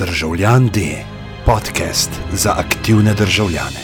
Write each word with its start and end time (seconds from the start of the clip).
Državljan 0.00 0.68
D, 0.68 0.80
podcast 1.46 2.10
za 2.32 2.54
aktivne 2.58 3.14
državljane. 3.14 3.80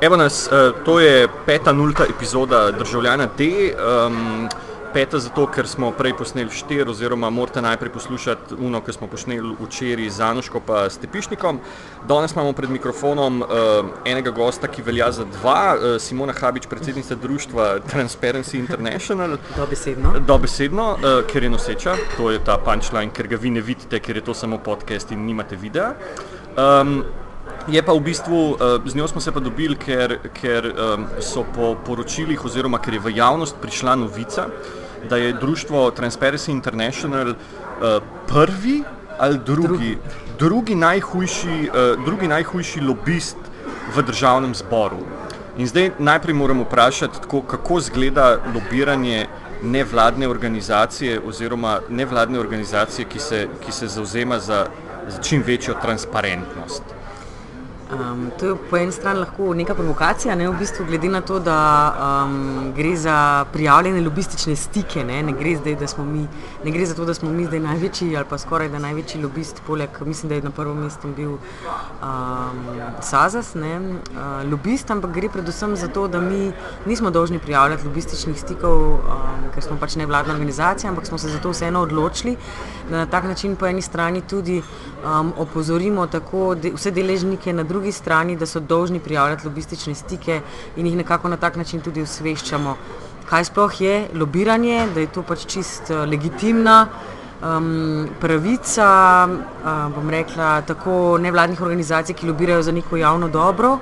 Evo 0.00 0.16
nas, 0.16 0.48
eh, 0.52 0.72
to 0.84 1.00
je 1.00 1.28
peta 1.46 1.72
nulta 1.72 2.04
epizoda 2.16 2.70
Državljana 2.70 3.28
D. 3.38 3.44
Um, 4.06 4.48
peta 4.92 5.18
zato, 5.18 5.46
ker 5.46 5.68
smo 5.68 5.90
prej 5.94 6.14
posneli 6.18 6.50
štir, 6.50 6.88
oziroma 6.88 7.30
morate 7.30 7.62
najprej 7.62 7.92
poslušati 7.92 8.54
uno, 8.58 8.80
ki 8.80 8.92
smo 8.92 9.06
posneli 9.06 9.54
včeraj 9.60 10.10
z 10.10 10.20
Anoško 10.20 10.60
pa 10.66 10.88
Stepišnikom. 10.90 11.60
Danes 12.08 12.32
imamo 12.32 12.52
pred 12.52 12.70
mikrofonom 12.70 13.42
uh, 13.42 13.48
enega 14.04 14.30
gosta, 14.30 14.68
ki 14.68 14.82
velja 14.82 15.10
za 15.12 15.24
dva, 15.24 15.76
uh, 15.76 16.00
Simona 16.00 16.34
Habič, 16.40 16.66
predsednica 16.66 17.14
društva 17.14 17.78
Transparency 17.92 18.58
International. 18.58 19.38
Dobesedno. 19.60 20.14
Dobesedno, 20.26 20.90
uh, 20.92 21.22
ker 21.30 21.42
je 21.42 21.50
noseča, 21.50 21.96
to 22.16 22.30
je 22.30 22.42
ta 22.44 22.58
punchline, 22.58 23.14
ker 23.14 23.30
ga 23.30 23.38
vi 23.40 23.50
ne 23.50 23.60
vidite, 23.60 24.00
ker 24.00 24.16
je 24.16 24.26
to 24.26 24.34
samo 24.34 24.58
podcast 24.58 25.12
in 25.12 25.26
nimate 25.26 25.56
videa. 25.56 25.94
Um, 26.56 27.02
Je 27.68 27.82
pa 27.84 27.92
v 27.92 28.00
bistvu, 28.00 28.56
z 28.86 28.96
njo 28.96 29.06
smo 29.08 29.20
se 29.20 29.32
pa 29.32 29.40
dobili, 29.40 29.76
ker, 29.76 30.16
ker 30.32 30.64
so 31.20 31.44
po 31.54 31.74
poročilih, 31.86 32.40
oziroma 32.44 32.80
ker 32.80 32.96
je 32.96 33.00
v 33.04 33.12
javnost 33.14 33.60
prišla 33.60 33.98
novica, 34.00 34.46
da 35.08 35.16
je 35.16 35.32
društvo 35.32 35.90
Transparency 35.90 36.50
International 36.50 37.34
prvi 38.26 38.82
ali 39.18 39.38
drugi, 39.46 39.98
drugi, 40.38 40.74
najhujši, 40.74 41.70
drugi 42.04 42.28
najhujši 42.28 42.80
lobist 42.80 43.36
v 43.96 44.02
državnem 44.02 44.54
zboru. 44.54 44.98
In 45.58 45.66
zdaj 45.66 45.90
najprej 45.98 46.34
moramo 46.34 46.62
vprašati, 46.62 47.20
tako, 47.20 47.42
kako 47.42 47.78
izgleda 47.78 48.38
lobiranje 48.54 49.26
nevladne 49.62 50.28
organizacije 50.28 51.20
oziroma 51.26 51.80
nevladne 51.88 52.40
organizacije, 52.40 53.04
ki 53.04 53.18
se, 53.18 53.48
ki 53.64 53.72
se 53.72 53.88
zauzema 53.88 54.38
za, 54.38 54.66
za 55.08 55.22
čim 55.22 55.42
večjo 55.46 55.74
transparentnost. 55.82 56.82
Um, 57.90 58.30
to 58.38 58.46
je 58.46 58.54
po 58.70 58.76
eni 58.76 58.92
strani 58.92 59.18
lahko 59.18 59.54
neka 59.54 59.74
provokacija, 59.74 60.34
ne, 60.34 60.46
v 60.48 60.54
bistvu, 60.58 60.84
glede 60.86 61.08
na 61.10 61.20
to, 61.20 61.40
da 61.42 61.56
um, 61.98 62.72
gre 62.76 62.96
za 62.96 63.44
prijavljene 63.52 64.00
lobistične 64.00 64.56
stike. 64.56 65.04
Ne, 65.04 65.22
ne, 65.22 65.32
gre 65.32 65.56
zdaj, 65.56 65.76
mi, 66.06 66.28
ne 66.64 66.70
gre 66.70 66.86
za 66.86 66.94
to, 66.94 67.04
da 67.04 67.14
smo 67.14 67.30
mi 67.30 67.46
zdaj 67.46 67.60
največji 67.60 68.16
ali 68.16 68.26
pa 68.30 68.38
skoraj 68.38 68.68
da 68.68 68.78
največji 68.78 69.22
lobist, 69.22 69.62
poleg 69.66 69.90
mislim, 70.06 70.28
da 70.28 70.34
je 70.34 70.42
na 70.42 70.50
prvem 70.50 70.78
mestu 70.84 71.10
bil 71.16 71.32
um, 71.32 72.62
Sazas, 73.02 73.54
ne, 73.54 73.80
uh, 73.80 74.50
lobist, 74.50 74.90
ampak 74.90 75.10
gre 75.10 75.28
predvsem 75.28 75.76
za 75.76 75.88
to, 75.88 76.06
da 76.08 76.20
mi 76.20 76.52
nismo 76.86 77.10
dolžni 77.10 77.38
prijavljati 77.38 77.86
lobističnih 77.86 78.38
stikov, 78.40 78.82
um, 79.02 79.50
ker 79.54 79.66
smo 79.66 79.76
pač 79.80 79.98
nevladna 79.98 80.32
organizacija, 80.38 80.90
ampak 80.90 81.06
smo 81.06 81.18
se 81.18 81.28
zato 81.28 81.50
vseeno 81.50 81.82
odločili, 81.82 82.36
da 82.79 82.79
na 82.90 83.06
tak 83.06 83.24
način 83.24 83.56
po 83.56 83.66
eni 83.66 83.82
strani 83.82 84.20
tudi 84.20 84.62
um, 85.04 85.32
opozorimo 85.38 86.06
tako 86.06 86.54
de, 86.54 86.72
vse 86.74 86.90
deležnike 86.90 87.52
na 87.52 87.62
drugi 87.62 87.92
strani, 87.92 88.36
da 88.36 88.46
so 88.46 88.60
dolžni 88.60 89.00
prijavljati 89.00 89.46
lobistične 89.46 89.94
stike 89.94 90.40
in 90.76 90.86
jih 90.86 90.96
nekako 90.96 91.28
na 91.28 91.36
tak 91.36 91.56
način 91.56 91.80
tudi 91.80 92.02
osveščamo, 92.02 92.76
kaj 93.30 93.44
sploh 93.44 93.80
je 93.80 94.08
lobiranje, 94.14 94.88
da 94.94 95.00
je 95.00 95.06
to 95.06 95.22
pač 95.22 95.46
čist 95.46 95.90
uh, 95.90 96.04
legitimna 96.08 96.86
um, 97.42 98.08
pravica, 98.20 98.90
uh, 99.28 99.94
bom 99.94 100.10
rekla, 100.10 100.60
tako 100.62 101.18
nevladnih 101.18 101.62
organizacij, 101.62 102.14
ki 102.14 102.26
lobirajo 102.26 102.62
za 102.62 102.72
neko 102.72 102.96
javno 102.96 103.28
dobro 103.28 103.78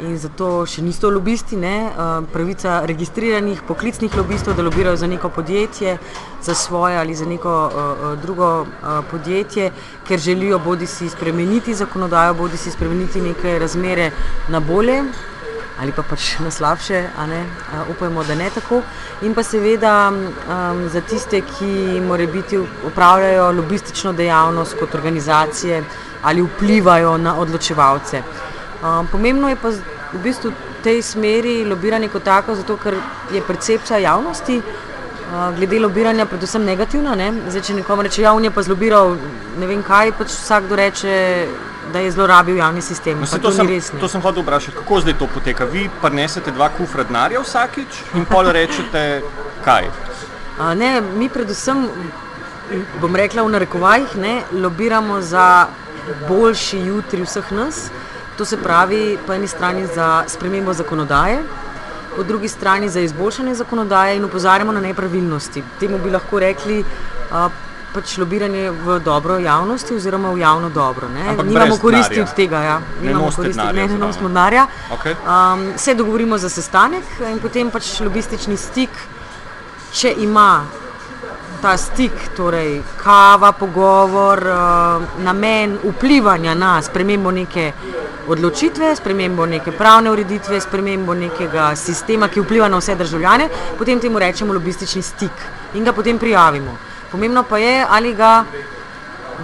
in 0.00 0.16
zato 0.18 0.66
še 0.66 0.82
niso 0.82 1.10
lobisti, 1.10 1.56
ne? 1.56 1.90
pravica 2.32 2.80
registriranih 2.86 3.62
poklicnih 3.66 4.16
lobistov, 4.16 4.56
da 4.56 4.62
lobirajo 4.62 4.96
za 4.96 5.06
neko 5.06 5.28
podjetje, 5.28 5.96
za 6.42 6.54
svoje 6.54 6.98
ali 6.98 7.14
za 7.14 7.26
neko 7.26 7.54
uh, 7.66 8.18
drugo 8.22 8.60
uh, 8.60 9.04
podjetje, 9.10 9.70
ker 10.08 10.18
želijo 10.18 10.58
bodi 10.58 10.86
si 10.86 11.08
spremeniti 11.08 11.74
zakonodajo, 11.74 12.34
bodi 12.34 12.56
si 12.56 12.70
spremeniti 12.70 13.20
neke 13.20 13.58
razmere 13.58 14.10
na 14.48 14.60
bolje. 14.60 15.02
Ali 15.80 15.92
pa 15.92 16.00
pač 16.02 16.38
na 16.40 16.50
slabše, 16.50 17.02
uh, 17.04 17.90
upajmo, 17.90 18.24
da 18.24 18.34
ne 18.34 18.48
tako. 18.50 18.80
In 19.22 19.34
pa 19.34 19.42
seveda 19.42 20.08
um, 20.08 20.88
za 20.88 21.00
tiste, 21.00 21.40
ki 21.40 22.00
morajo 22.00 22.32
biti 22.32 22.58
upravljajo 22.58 23.52
lobistično 23.52 24.12
dejavnost 24.12 24.78
kot 24.80 24.94
organizacije 24.94 25.84
ali 26.22 26.42
vplivajo 26.42 27.18
na 27.18 27.36
odločevalce. 27.38 28.22
Um, 28.82 29.06
pomembno 29.06 29.48
je 29.48 29.56
pa 29.56 29.70
v 30.12 30.18
bistvu 30.22 30.50
v 30.50 30.82
tej 30.84 31.02
smeri 31.02 31.64
lobiranje 31.64 32.08
kot 32.08 32.22
tako, 32.22 32.54
zato 32.54 32.76
ker 32.76 32.98
je 33.32 33.40
percepcija 33.42 33.98
javnosti 33.98 34.58
uh, 34.60 35.54
glede 35.56 35.80
lobiranja 35.80 36.26
predvsem 36.26 36.64
negativna. 36.64 37.14
Ne? 37.14 37.32
Zdaj, 37.48 37.62
če 37.62 37.78
nekomu 37.80 38.04
reče, 38.06 38.22
ja, 38.22 38.34
on 38.36 38.44
je 38.44 38.50
pa 38.50 38.62
zlobiral 38.62 39.16
ne 39.58 39.66
vem 39.66 39.82
kaj, 39.82 40.12
pač 40.18 40.34
vsakdo 40.34 40.76
reče, 40.76 41.14
da 41.92 42.02
je 42.04 42.10
zlorabil 42.12 42.56
javni 42.56 42.82
sistem. 42.82 43.18
Mislim, 43.20 43.40
to, 43.40 43.52
sem, 43.54 43.68
to 44.00 44.08
sem 44.08 44.20
hotel 44.20 44.42
vprašati, 44.42 44.76
kako 44.76 45.00
zdaj 45.00 45.18
to 45.18 45.28
poteka. 45.34 45.64
Vi 45.64 45.88
pa 46.02 46.10
nesete 46.10 46.52
dva 46.52 46.68
kufra 46.68 47.06
denarja 47.06 47.40
vsakič 47.40 48.02
in 48.14 48.26
pol 48.28 48.50
rečete 48.52 49.22
kaj. 49.64 49.88
Uh, 50.58 50.74
ne, 50.76 51.00
mi 51.00 51.28
predvsem, 51.32 51.86
bom 53.00 53.16
rekla 53.16 53.46
v 53.46 53.56
narekovajih, 53.56 54.16
ne, 54.20 54.40
lobiramo 54.52 55.20
za 55.22 55.66
boljši 56.28 56.84
jutri 56.90 57.22
vseh 57.24 57.52
nas. 57.52 57.88
To 58.36 58.44
se 58.44 58.56
pravi, 58.56 59.18
po 59.26 59.32
eni 59.32 59.48
strani 59.48 59.86
za 59.94 60.24
spremembo 60.28 60.72
zakonodaje, 60.72 61.38
po 62.16 62.22
drugi 62.22 62.48
strani 62.48 62.88
za 62.88 63.00
izboljšanje 63.00 63.54
zakonodaje 63.54 64.16
in 64.16 64.24
upozarjamo 64.24 64.72
na 64.72 64.80
nepravilnosti. 64.80 65.62
Temu 65.80 65.98
bi 65.98 66.10
lahko 66.10 66.38
rekli 66.38 66.84
a, 67.32 67.48
pač 67.94 68.18
lobiranje 68.18 68.70
v 68.70 68.98
dobro 69.00 69.38
javnosti 69.38 69.94
oziroma 69.96 70.30
v 70.30 70.40
javno 70.40 70.68
dobro. 70.68 71.08
Nimamo 71.08 71.78
koristi 71.80 72.20
od 72.20 72.34
tega. 72.36 72.60
Ja. 72.62 72.80
Nimamo 73.02 73.30
koristi, 73.36 73.72
ne 73.72 73.84
imamo 73.84 74.12
smodnarja. 74.12 74.66
Okay. 74.92 75.16
Um, 75.24 75.72
se 75.76 75.94
dogovorimo 75.94 76.38
za 76.38 76.48
sestanek 76.48 77.04
in 77.32 77.38
potem 77.40 77.70
pač 77.70 78.00
lobistični 78.00 78.56
stik, 78.56 78.90
če 79.92 80.12
ima 80.18 80.66
ta 81.62 81.76
stik, 81.80 82.12
torej 82.36 82.82
kava, 83.00 83.52
pogovor, 83.52 84.44
uh, 84.44 85.22
namen 85.24 85.78
vplivanja 85.84 86.54
na 86.54 86.82
spremembo 86.82 87.30
neke 87.30 87.72
odločitve, 88.28 88.96
spremembo 88.96 89.46
neke 89.46 89.72
pravne 89.72 90.10
ureditve, 90.10 90.60
spremembo 90.60 91.14
nekega 91.14 91.74
sistema, 91.76 92.28
ki 92.28 92.42
vpliva 92.42 92.68
na 92.68 92.80
vse 92.80 92.94
državljane, 92.94 93.48
potem 93.78 94.00
temu 94.00 94.18
rečemo 94.18 94.52
lobistični 94.52 95.02
stik 95.02 95.46
in 95.74 95.84
ga 95.84 95.92
potem 95.92 96.18
prijavimo. 96.18 96.76
Pomembno 97.10 97.42
pa 97.42 97.58
je, 97.58 97.84
ali 97.88 98.14
ga 98.14 98.44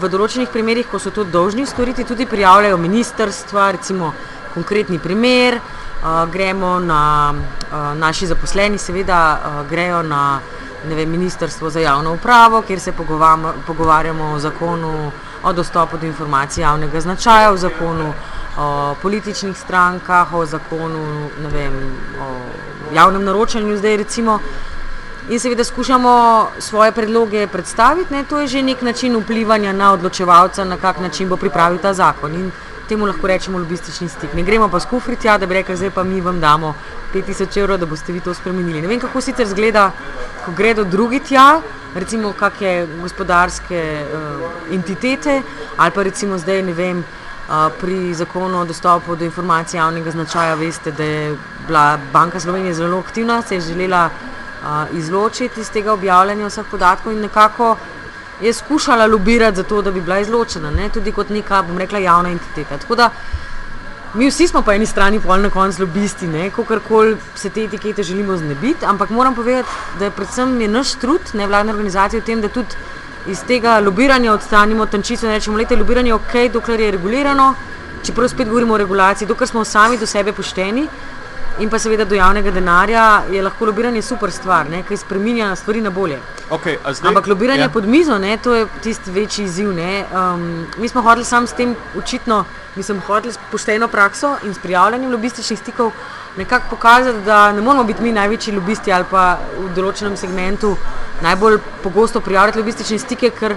v 0.01 0.09
določenih 0.09 0.49
primerjih, 0.51 0.89
ko 0.91 0.99
so 0.99 1.13
to 1.15 1.25
dolžni 1.25 1.67
storiti, 1.67 2.05
tudi 2.05 2.27
prijavljajo 2.27 2.79
ministrstva, 2.81 3.71
recimo 3.77 4.13
konkretni 4.55 4.99
primer, 4.99 5.59
uh, 5.59 6.25
gremo 6.33 6.79
na 6.81 7.33
uh, 7.33 7.93
naši 7.97 8.27
zaposleni, 8.27 8.79
seveda 8.79 9.21
uh, 9.35 9.63
grejo 9.71 10.03
na 10.03 10.41
vem, 10.89 11.11
ministrstvo 11.11 11.71
za 11.71 11.81
javno 11.81 12.15
upravo, 12.15 12.63
kjer 12.63 12.81
se 12.81 12.93
pogovarjamo 13.67 14.33
o 14.33 14.39
zakonu 14.39 15.13
o 15.43 15.53
dostopu 15.53 15.99
do 15.99 16.07
informacij 16.07 16.63
javnega 16.63 17.01
značaja, 17.01 17.53
o 17.53 17.57
zakonu 17.57 18.13
o 18.59 18.95
političnih 19.03 19.59
strankah, 19.59 20.35
o 20.35 20.47
zakonu, 20.47 21.31
vem, 21.53 21.73
o 22.21 22.29
javnem 22.95 23.25
naročanju 23.25 23.77
zdaj 23.77 23.97
recimo. 23.97 24.39
In 25.31 25.39
seveda 25.39 25.65
skušamo 25.65 26.13
svoje 26.59 26.93
predloge 26.93 27.47
predstaviti, 27.47 28.15
ne? 28.15 28.25
to 28.25 28.41
je 28.41 28.47
že 28.47 28.63
nek 28.63 28.83
način 28.83 29.17
vplivanja 29.17 29.73
na 29.73 29.93
odločevalca, 29.93 30.65
na 30.65 30.77
kak 30.77 31.01
način 31.01 31.29
bo 31.29 31.37
pripravil 31.37 31.79
ta 31.79 31.95
zakon. 31.95 32.35
In 32.35 32.51
temu 32.89 33.07
lahko 33.07 33.27
rečemo 33.27 33.59
lobistični 33.59 34.09
stik. 34.09 34.35
Ne 34.35 34.43
gremo 34.43 34.69
pa 34.69 34.81
skufriti, 34.81 35.27
ja, 35.27 35.39
da 35.39 35.47
bi 35.47 35.55
rekli, 35.55 35.77
zdaj 35.77 35.91
pa 35.91 36.03
mi 36.03 36.21
vam 36.21 36.41
damo 36.41 36.75
5000 37.15 37.61
evrov, 37.61 37.79
da 37.79 37.87
boste 37.87 38.13
vi 38.13 38.21
to 38.21 38.35
spremenili. 38.35 38.83
Ne 38.83 38.89
vem, 38.89 39.01
kako 39.01 39.21
sicer 39.21 39.47
zgleda, 39.49 39.91
ko 40.45 40.53
gredo 40.53 40.85
drugi 40.85 41.21
tja, 41.21 41.61
recimo 41.95 42.33
kakšne 42.33 42.87
gospodarske 43.01 43.81
uh, 44.05 44.75
entitete 44.75 45.43
ali 45.77 45.91
pa 45.91 46.03
recimo 46.03 46.39
zdaj 46.39 46.63
ne 46.63 46.73
vem. 46.73 47.05
Pri 47.81 48.15
zakonu 48.15 48.61
o 48.61 48.65
dostopu 48.65 49.17
do 49.17 49.25
informacij 49.25 49.79
javnega 49.79 50.11
značaja 50.11 50.55
veste, 50.55 50.93
da 50.93 51.05
je 51.05 51.37
bila 51.67 51.99
Banka 52.13 52.41
Slovenije 52.41 52.75
zelo 52.75 52.99
aktivna, 52.99 53.43
se 53.43 53.55
je 53.55 53.61
želela 53.61 54.11
izločiti 54.93 55.61
iz 55.61 55.71
tega 55.71 55.93
objavljanja 55.93 56.47
vseh 56.47 56.67
podatkov 56.71 57.13
in 57.13 57.21
nekako 57.21 57.77
je 58.41 58.53
skušala 58.53 59.07
lobirati 59.07 59.57
za 59.57 59.63
to, 59.63 59.83
da 59.83 59.91
bi 59.91 60.01
bila 60.01 60.19
izločena, 60.19 60.71
ne? 60.71 60.89
tudi 60.89 61.13
kot 61.13 61.29
neka, 61.29 61.63
bom 61.63 61.79
rekla, 61.79 61.99
javna 61.99 62.31
entiteta. 62.31 63.11
Mi 64.15 64.29
vsi 64.29 64.49
smo 64.49 64.63
po 64.63 64.73
eni 64.73 64.87
strani 64.87 65.21
pol 65.21 65.41
na 65.41 65.51
koncu 65.51 65.83
lobisti, 65.83 66.29
kako 66.57 66.79
koli 66.89 67.17
se 67.35 67.51
te 67.51 67.65
etikete 67.65 68.03
želimo 68.03 68.37
znebiti, 68.37 68.87
ampak 68.87 69.11
moram 69.11 69.35
povedati, 69.35 69.69
da 69.99 70.05
je 70.05 70.11
predvsem 70.11 70.61
je 70.61 70.69
naš 70.69 70.93
trud 70.93 71.21
nevladne 71.33 71.73
organizacije 71.73 72.21
v 72.21 72.25
tem, 72.25 72.41
da 72.41 72.49
tudi 72.49 72.77
iz 73.27 73.45
tega 73.47 73.79
lobiranja 73.81 74.33
odstranimo 74.33 74.87
tančico 74.87 75.27
in 75.27 75.33
rečemo, 75.33 75.59
da 75.59 75.75
je 75.75 75.79
lobiranje 75.79 76.15
ok, 76.15 76.35
dokler 76.53 76.81
je 76.81 76.91
regulirano, 76.91 77.55
čeprav 78.03 78.29
spet 78.29 78.49
govorimo 78.49 78.75
o 78.75 78.79
regulaciji, 78.79 79.29
dokler 79.29 79.49
smo 79.49 79.65
sami 79.65 79.99
do 79.99 80.07
sebe 80.07 80.33
pošteni. 80.33 80.89
in 81.61 81.71
pa 81.71 81.79
seveda 81.79 82.05
do 82.05 82.15
javnega 82.15 82.51
denarja, 82.51 83.23
je 83.31 83.43
lahko 83.43 83.67
lobiranje 83.69 84.03
super 84.03 84.31
stvar, 84.33 84.67
ki 84.89 84.97
spremenja 84.97 85.57
stvari 85.57 85.81
na 85.81 85.91
bolje. 85.91 86.19
Okay, 86.51 86.77
zdaj, 86.93 87.09
Ampak 87.09 87.27
lobiranje 87.27 87.63
ja. 87.63 87.69
pod 87.69 87.87
mizo, 87.87 88.19
ne, 88.19 88.37
to 88.37 88.55
je 88.55 88.67
tisti 88.83 89.11
večji 89.11 89.45
izziv. 89.45 89.69
Um, 89.69 90.67
mi 90.79 90.89
smo 90.89 91.03
hodili 91.03 91.25
sam 91.25 91.47
s 91.47 91.53
tem, 91.53 91.77
očitno, 91.99 92.45
mi 92.77 92.83
smo 92.83 93.01
hodili 93.07 93.33
s 93.33 93.39
pošteno 93.51 93.89
prakso 93.89 94.37
in 94.45 94.55
s 94.55 94.59
prijavljanjem 94.59 95.13
lobističnih 95.13 95.59
stikov 95.59 95.93
nekako 96.37 96.65
pokazati, 96.71 97.25
da 97.25 97.53
ne 97.53 97.61
moramo 97.61 97.85
biti 97.85 98.03
mi 98.03 98.13
največji 98.13 98.55
lobisti 98.55 98.93
ali 98.93 99.05
pa 99.11 99.39
v 99.59 99.69
določenem 99.77 100.17
segmentu 100.17 100.77
najbolj 101.23 101.59
pogosto 101.83 102.21
prijavljati 102.21 102.59
lobistične 102.59 102.99
stike, 102.99 103.31
ker 103.31 103.57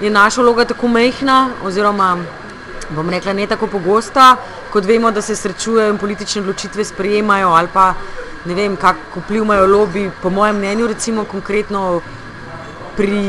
je 0.00 0.10
naša 0.10 0.42
vloga 0.42 0.64
tako 0.64 0.88
mehna, 0.88 1.50
oziroma 1.64 2.16
bom 2.90 3.10
rekla 3.10 3.32
ne 3.32 3.46
tako 3.46 3.66
pogosta, 3.66 4.36
kot 4.72 4.84
vemo, 4.84 5.10
da 5.10 5.22
se 5.22 5.36
srečujejo 5.36 5.92
in 5.92 5.98
politične 5.98 6.42
odločitve 6.42 6.84
sprejemajo 6.84 7.48
ali 7.48 7.68
pa 7.72 7.94
ne 8.44 8.54
vem, 8.54 8.76
kako 8.76 9.20
vpliv 9.24 9.42
imajo 9.42 9.66
lobby, 9.66 10.10
po 10.22 10.30
mojem 10.30 10.56
mnenju, 10.56 10.86
recimo 10.86 11.24
konkretno 11.24 12.00
pri 12.96 13.20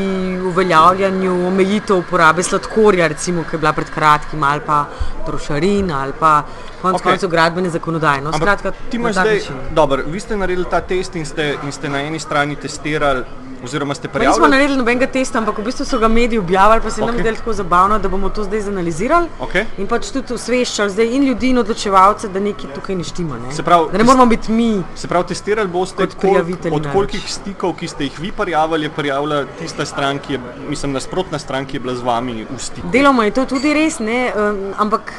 uveljavljanju 0.46 1.46
omejitev 1.46 1.98
uporabe 1.98 2.42
sladkorja, 2.42 3.08
recimo, 3.08 3.44
ki 3.44 3.56
je 3.56 3.58
bila 3.58 3.72
pred 3.72 3.90
kratkim, 3.94 4.42
ali 4.42 4.60
pa 4.66 4.84
trošarin, 5.26 5.90
ali 5.90 6.12
pa 6.20 6.42
konec 6.82 7.00
okay. 7.00 7.10
koncev 7.10 7.30
gradbene 7.30 7.70
zakonodaje. 7.70 8.22
No, 8.22 8.32
skratka, 8.32 8.72
ti 8.90 8.96
imaš 8.96 9.12
zdaj, 9.14 9.40
dobro, 9.70 10.02
vi 10.06 10.20
ste 10.20 10.36
naredili 10.36 10.66
ta 10.70 10.80
test 10.80 11.16
in 11.16 11.26
ste, 11.26 11.56
in 11.64 11.72
ste 11.72 11.88
na 11.88 12.02
eni 12.02 12.18
strani 12.18 12.56
testirali 12.56 13.24
Oziroma, 13.64 13.94
ste 13.94 14.08
prijavili? 14.08 14.32
Nismo 14.32 14.48
naredili 14.48 14.78
nobenega 14.78 15.06
testa, 15.06 15.38
ampak 15.38 15.58
v 15.58 15.64
bistvu 15.64 15.84
so 15.84 15.98
ga 15.98 16.08
mediji 16.08 16.38
objavili, 16.38 16.82
pa 16.82 16.90
se 16.90 17.02
okay. 17.02 17.06
nam 17.06 17.26
je 17.26 17.34
tako 17.34 17.52
zabavno, 17.52 17.98
da 17.98 18.08
bomo 18.08 18.28
to 18.28 18.44
zdaj 18.44 18.60
zanalizirali. 18.60 19.28
Okay. 19.40 19.64
In 19.78 19.86
pač 19.86 20.10
tudi 20.12 20.34
osveščali 20.34 20.90
zdaj 20.90 21.14
in 21.16 21.24
ljudi 21.28 21.50
in 21.50 21.58
odločevalce, 21.58 22.28
da 22.28 22.40
nekaj 22.40 22.74
tukaj 22.74 22.96
ne 22.96 23.04
štima. 23.04 23.38
Ne? 23.38 23.54
Se 23.54 23.62
pravi, 23.62 23.88
da 23.92 23.98
ne 23.98 24.04
moramo 24.04 24.26
biti 24.26 24.52
mi. 24.52 24.82
Se 24.94 25.08
pravi, 25.08 25.28
testirali 25.32 25.68
boste 25.68 26.06
kot 26.06 26.18
prijavitelji. 26.20 26.76
Od 26.76 26.88
kolikih 26.92 27.26
stikov, 27.32 27.76
ki 27.80 27.88
ste 27.88 28.08
jih 28.10 28.20
vi 28.20 28.32
prijavili, 28.32 28.86
je 28.86 28.90
prijavila 28.90 29.44
tista 29.58 29.84
stran, 29.84 30.18
ki 30.18 30.32
je, 30.32 30.40
mislim, 30.68 30.92
nasprotna 30.92 31.38
stran, 31.38 31.66
ki 31.66 31.76
je 31.76 31.80
bila 31.80 31.94
z 31.94 32.06
vami 32.06 32.44
v 32.44 32.58
stiku? 32.58 32.88
Deloma 32.92 33.24
je 33.24 33.36
to 33.40 33.46
tudi 33.56 33.74
res, 33.74 33.98
ne? 33.98 34.32
ampak 34.78 35.12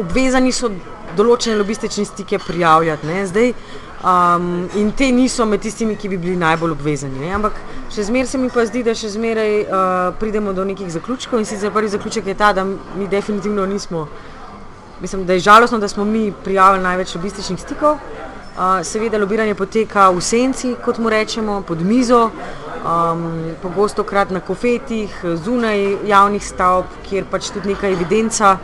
obvezani 0.00 0.52
so 0.52 0.70
določene 1.16 1.56
lobistične 1.56 2.04
stike 2.04 2.38
prijavljati. 2.38 3.06
Um, 4.02 4.68
in 4.74 4.90
te 4.90 5.12
niso 5.12 5.44
med 5.46 5.60
tistimi, 5.62 5.94
ki 5.94 6.08
bi 6.10 6.16
bili 6.18 6.36
najbolj 6.36 6.72
obvezani. 6.74 7.20
Ne? 7.22 7.28
Ampak 7.36 7.54
še 7.86 8.08
zmeraj 8.08 8.32
se 8.32 8.38
mi 8.42 8.48
pa 8.50 8.64
zdi, 8.66 8.82
da 8.82 8.96
še 8.98 9.12
zmeraj 9.14 9.52
uh, 9.62 10.08
pridemo 10.18 10.50
do 10.56 10.64
nekih 10.66 10.90
zaključkov. 10.90 11.38
In 11.38 11.46
sicer 11.46 11.70
prvi 11.70 11.92
zaključek 11.92 12.26
je 12.26 12.34
ta, 12.34 12.50
da 12.52 12.64
mi 12.66 13.06
definitivno 13.06 13.66
nismo. 13.66 14.08
Mislim, 15.02 15.22
da 15.26 15.38
je 15.38 15.44
žalostno, 15.46 15.78
da 15.78 15.88
smo 15.88 16.04
mi 16.04 16.32
prijavili 16.44 16.82
največ 16.82 17.14
lobističnih 17.14 17.62
stikov. 17.62 18.02
Uh, 18.52 18.82
seveda, 18.82 19.22
lobiranje 19.22 19.54
poteka 19.54 20.10
v 20.10 20.20
senci, 20.20 20.74
kot 20.82 20.98
mu 20.98 21.10
rečemo, 21.10 21.60
pod 21.62 21.86
mizo, 21.86 22.24
um, 22.82 23.54
pogosto 23.62 24.02
krat 24.02 24.34
na 24.34 24.42
kofetih, 24.42 25.14
zunaj 25.44 25.78
javnih 26.10 26.42
stavb, 26.42 26.90
kjer 27.06 27.30
pač 27.30 27.52
tudi 27.54 27.70
neka 27.70 27.86
evidenca, 27.94 28.56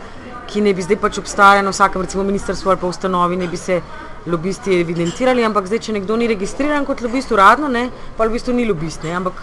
ki 0.51 0.67
ne 0.67 0.75
bi 0.75 0.83
zdaj 0.83 0.99
pač 0.99 1.23
obstajala 1.23 1.63
na 1.63 1.71
vsakem, 1.71 2.03
recimo, 2.03 2.27
ministrstvu 2.27 2.75
ali 2.75 2.81
pa 2.83 2.91
ustanovi, 2.91 3.39
ne 3.39 3.47
bi 3.47 3.57
se 3.57 3.81
lobisti 4.29 4.79
evidentirali, 4.81 5.43
ampak 5.45 5.67
zdaj, 5.67 5.79
če 5.87 5.95
nekdo 5.99 6.17
ni 6.17 6.27
registriran 6.29 6.85
kot 6.85 7.01
lobist 7.01 7.31
uradno, 7.31 7.67
ne, 7.67 7.89
pa 8.17 8.27
v 8.27 8.37
bistvu 8.37 8.55
ni 8.55 8.67
lobist. 8.69 9.03
Ne, 9.03 9.15
ampak 9.17 9.41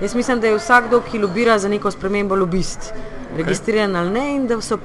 jaz 0.00 0.14
mislim, 0.14 0.40
da 0.40 0.48
je 0.48 0.58
vsakdo, 0.58 1.02
ki 1.10 1.18
lobira 1.18 1.58
za 1.58 1.68
neko 1.68 1.90
spremembo, 1.90 2.36
lobist, 2.36 2.92
okay. 2.92 3.36
registriran 3.42 3.96
ali 3.96 4.14
ne, 4.14 4.24
in 4.36 4.46
da 4.46 4.60
so, 4.64 4.78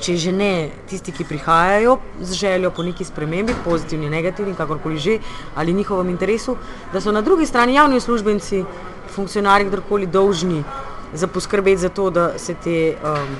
če 0.00 0.16
že 0.20 0.32
ne, 0.32 0.70
tisti, 0.90 1.12
ki 1.14 1.26
prihajajo 1.28 1.98
z 2.20 2.40
željo 2.40 2.70
po 2.74 2.82
neki 2.82 3.04
spremembi, 3.04 3.54
pozitivni, 3.64 4.10
negativni, 4.10 4.54
kakorkoli 4.54 4.98
že, 4.98 5.18
ali 5.54 5.72
njihovem 5.72 6.10
interesu, 6.10 6.56
da 6.92 7.00
so 7.00 7.12
na 7.12 7.22
drugi 7.22 7.46
strani 7.46 7.74
javni 7.74 7.96
uslužbenci, 8.02 8.64
funkcionarji, 9.14 9.68
kdorkoli 9.68 10.06
dolžni 10.06 10.64
za 11.14 11.26
poskrbeti 11.26 11.80
za 11.80 11.88
to, 11.88 12.10
da 12.10 12.38
se 12.38 12.54
te 12.54 12.96
um, 12.98 13.36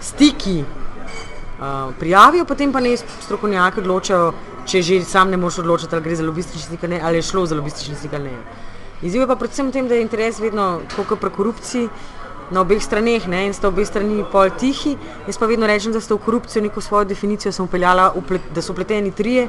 stiki 0.00 0.62
uh, 0.62 1.94
prijavijo, 1.98 2.44
potem 2.44 2.72
pa 2.72 2.80
ne 2.80 2.96
strokovnjaki 2.96 3.80
odločajo, 3.80 4.32
če 4.68 4.82
že 4.82 5.00
sam 5.04 5.30
ne 5.30 5.36
moreš 5.40 5.62
odločiti, 5.64 5.94
ali 5.94 6.04
gre 6.04 6.16
za 6.16 6.24
lobistični 6.24 6.62
stik 6.62 6.84
ali, 6.84 7.00
ali 7.00 7.18
je 7.18 7.22
šlo 7.22 7.46
za 7.46 7.56
lobistični 7.56 7.96
stik 7.96 8.14
ali 8.14 8.30
ne. 8.30 8.38
Izziv 9.02 9.22
je 9.22 9.26
pa 9.30 9.36
predvsem 9.38 9.68
v 9.68 9.72
tem, 9.72 9.88
da 9.88 9.94
je 9.94 10.02
interes 10.02 10.40
vedno 10.42 10.80
kot 10.96 11.20
pri 11.20 11.30
korupciji 11.30 11.88
na 12.50 12.60
obeh 12.60 12.82
straneh 12.82 13.28
ne? 13.28 13.44
in 13.46 13.54
sta 13.54 13.68
obe 13.68 13.84
strani 13.86 14.24
pol 14.32 14.50
tihi. 14.50 14.96
Jaz 15.26 15.38
pa 15.38 15.46
vedno 15.46 15.66
rečem, 15.66 15.92
da 15.92 16.00
sta 16.00 16.16
v 16.16 16.24
korupcijo 16.24 16.62
neko 16.62 16.80
svojo 16.80 17.04
definicijo 17.04 17.52
upeljala, 17.62 18.12
da 18.54 18.62
so 18.62 18.72
upleteni 18.72 19.12
trije. 19.12 19.48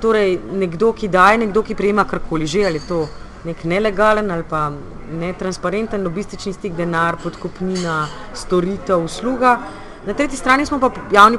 Torej, 0.00 0.38
nekdo, 0.52 0.92
ki 0.92 1.08
daje, 1.08 1.38
nekdo, 1.38 1.62
ki 1.62 1.74
prejema 1.74 2.04
karkoli 2.04 2.46
že, 2.46 2.66
ali 2.66 2.80
je 2.80 2.88
to 2.88 3.06
nek 3.46 3.64
nelegalen 3.64 4.30
ali 4.30 4.42
pa 4.42 4.70
netransparenten 5.12 6.02
lobistični 6.02 6.52
stik, 6.52 6.72
denar, 6.74 7.16
podkupnina, 7.22 8.06
storitev, 8.34 9.04
usluga. 9.04 9.58
Na 10.06 10.14
tretji 10.14 10.38
strani 10.38 10.66
smo 10.66 10.80
pa 10.80 10.90
javni 11.12 11.38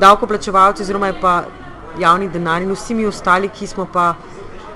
davkoplačevalci, 0.00 0.82
oziroma 0.82 1.06
je 1.06 1.20
pa 1.20 1.34
javni 2.00 2.28
denar 2.28 2.62
in 2.62 2.72
vsi 2.72 2.94
mi 2.94 3.06
ostali, 3.06 3.48
ki 3.48 3.66
smo 3.66 3.86
pa, 3.92 4.14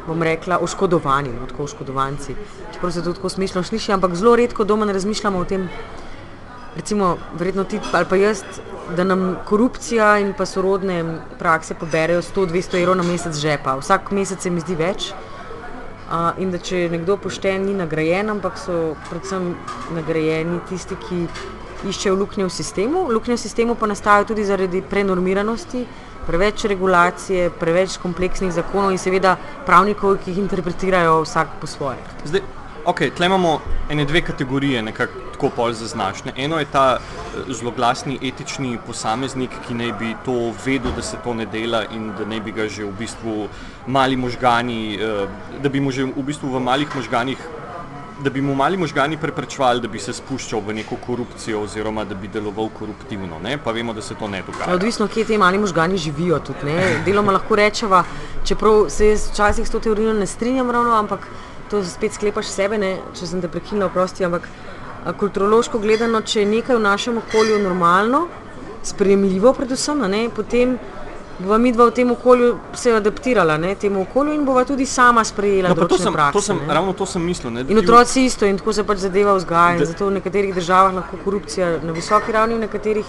bom 0.06 0.22
rekla, 0.22 0.58
oškodovani, 0.62 1.32
no, 1.34 1.46
tako 1.46 1.64
oškodovanci. 1.64 2.34
Čeprav 2.74 2.92
se 2.92 3.04
to 3.04 3.12
tako 3.12 3.28
smešno 3.28 3.62
sliši, 3.62 3.92
ampak 3.92 4.14
zelo 4.14 4.36
redko 4.36 4.64
doma 4.64 4.86
ne 4.86 4.92
razmišljamo 4.92 5.38
o 5.38 5.44
tem, 5.44 5.68
recimo, 6.76 7.16
verjetno 7.38 7.64
ti 7.64 7.80
ali 7.92 8.06
pa 8.08 8.16
jaz, 8.16 8.42
da 8.96 9.04
nam 9.04 9.36
korupcija 9.44 10.18
in 10.18 10.32
pa 10.36 10.46
sorodne 10.46 11.04
prakse 11.38 11.74
poberejo 11.74 12.22
100-200 12.22 12.82
evrov 12.82 12.96
na 12.96 13.02
mesec 13.02 13.36
žepa. 13.36 13.76
Vsak 13.76 14.10
mesec 14.10 14.42
se 14.42 14.50
mi 14.50 14.60
zdi 14.60 14.74
več. 14.74 15.12
Uh, 16.08 16.30
in 16.40 16.48
da 16.48 16.56
če 16.58 16.78
je 16.78 16.88
nekdo 16.88 17.18
pošten, 17.20 17.66
ni 17.68 17.74
nagrajen, 17.76 18.30
ampak 18.32 18.56
so 18.56 18.94
predvsem 19.10 19.50
nagrajeni 19.92 20.62
tisti, 20.70 20.96
ki 21.02 21.26
iščejo 21.90 22.14
luknje 22.16 22.46
v 22.46 22.52
sistemu. 22.52 23.02
Luknje 23.12 23.36
v 23.36 23.42
sistemu 23.42 23.74
pa 23.76 23.86
nastajajo 23.90 24.30
tudi 24.30 24.46
zaradi 24.48 24.80
prenormiranosti, 24.80 25.84
preveč 26.28 26.64
regulacije, 26.68 27.48
preveč 27.60 27.96
kompleksnih 28.02 28.52
zakonov 28.52 28.92
in 28.92 29.00
seveda 29.00 29.36
pravnikov, 29.66 30.20
ki 30.20 30.34
jih 30.34 30.42
interpretirajo 30.44 31.22
vsak 31.24 31.56
po 31.60 31.66
svoje. 31.66 32.04
Zdaj, 32.28 32.44
ok, 32.84 33.08
tle 33.16 33.26
imamo 33.26 33.58
ene 33.88 34.04
dve 34.04 34.22
kategorije, 34.22 34.82
nekako 34.82 35.28
tako 35.38 35.54
pol 35.54 35.72
zaznačne. 35.72 36.32
Eno 36.36 36.58
je 36.58 36.66
ta 36.66 36.98
eh, 36.98 37.52
zloglasni 37.54 38.18
etični 38.22 38.78
posameznik, 38.86 39.50
ki 39.68 39.74
naj 39.74 39.92
bi 40.00 40.14
to 40.24 40.50
vedel, 40.64 40.90
da 40.96 41.02
se 41.02 41.16
to 41.24 41.34
ne 41.34 41.46
dela 41.46 41.84
in 41.94 42.10
da 42.18 42.26
naj 42.26 42.40
bi 42.40 42.52
ga 42.52 42.66
že 42.68 42.84
v 42.84 42.92
bistvu 42.98 43.48
mali 43.86 44.16
možgani, 44.16 44.98
eh, 44.98 45.28
da 45.62 45.68
bi 45.68 45.80
mu 45.80 45.90
že 45.90 46.04
v 46.04 46.26
bistvu 46.26 46.50
v 46.50 46.60
malih 46.60 46.96
možganih 46.96 47.38
da 48.24 48.30
bi 48.30 48.40
mu 48.40 48.54
mali 48.54 48.76
možgani 48.76 49.16
preprečevali, 49.16 49.80
da 49.80 49.88
bi 49.88 49.98
se 49.98 50.12
spuščal 50.12 50.60
v 50.66 50.74
neko 50.80 50.96
korupcijo 51.06 51.60
oziroma 51.62 52.04
da 52.04 52.14
bi 52.14 52.28
deloval 52.28 52.68
koruptivno. 52.78 53.38
Ne? 53.42 53.58
Pa 53.64 53.72
vemo, 53.72 53.92
da 53.92 54.02
se 54.02 54.14
to 54.14 54.28
ne 54.28 54.42
dogaja. 54.46 54.74
Odvisno, 54.74 55.08
kje 55.08 55.24
ti 55.24 55.38
mali 55.38 55.58
možgani 55.58 55.98
živijo. 55.98 56.38
Tudi, 56.38 56.74
Deloma 57.04 57.32
lahko 57.32 57.56
rečemo, 57.56 58.02
čeprav 58.44 58.88
se 58.88 59.08
jaz 59.08 59.28
včasih 59.30 59.68
s 59.68 59.70
to 59.70 59.80
teorijo 59.80 60.12
ne 60.14 60.26
strinjam 60.26 60.70
ravno, 60.70 60.96
ampak 60.98 61.28
to 61.70 61.84
spet 61.84 62.12
sklepaš 62.12 62.50
sebe, 62.50 62.78
ne? 62.78 62.96
če 63.14 63.26
sem 63.26 63.40
te 63.40 63.48
prekinil, 63.48 63.88
prosti. 63.94 64.24
Ampak 64.24 64.48
kulturološko 65.18 65.78
gledano, 65.78 66.20
če 66.20 66.42
je 66.42 66.50
nekaj 66.50 66.76
v 66.76 66.82
našem 66.82 67.18
okolju 67.22 67.62
normalno, 67.62 68.26
sprejemljivo, 68.82 69.52
predvsem, 69.54 70.02
ne, 70.10 70.28
potem 70.34 70.78
bova 71.38 71.58
mi 71.58 71.72
dva 71.72 71.86
v 71.86 71.94
tem 71.94 72.10
okolju 72.10 72.58
se 72.74 72.92
adaptirala 72.92 73.56
ne, 73.56 73.74
temu 73.74 74.02
okolju 74.02 74.34
in 74.34 74.44
bova 74.44 74.64
tudi 74.64 74.86
sama 74.86 75.24
sprejela 75.24 75.68
no, 75.68 75.86
to 75.86 75.98
sem, 75.98 76.12
prakse, 76.12 76.32
to 76.32 76.42
sem, 76.42 76.60
ravno 76.68 76.92
to 76.92 77.06
sem 77.06 77.22
mislil. 77.22 77.52
Ne, 77.52 77.64
in 77.68 77.78
otroci 77.78 78.24
isto 78.24 78.46
in 78.46 78.58
tako 78.58 78.72
se 78.72 78.84
pač 78.84 78.98
zadeva 78.98 79.34
vzgaja. 79.38 79.86
Zato 79.86 80.06
v 80.06 80.18
nekaterih 80.18 80.54
državah 80.54 80.94
lahko 80.94 81.18
korupcija 81.24 81.78
na 81.82 81.92
visoki 81.92 82.32
ravni, 82.32 82.58
v 82.58 82.66
nekaterih 82.66 83.06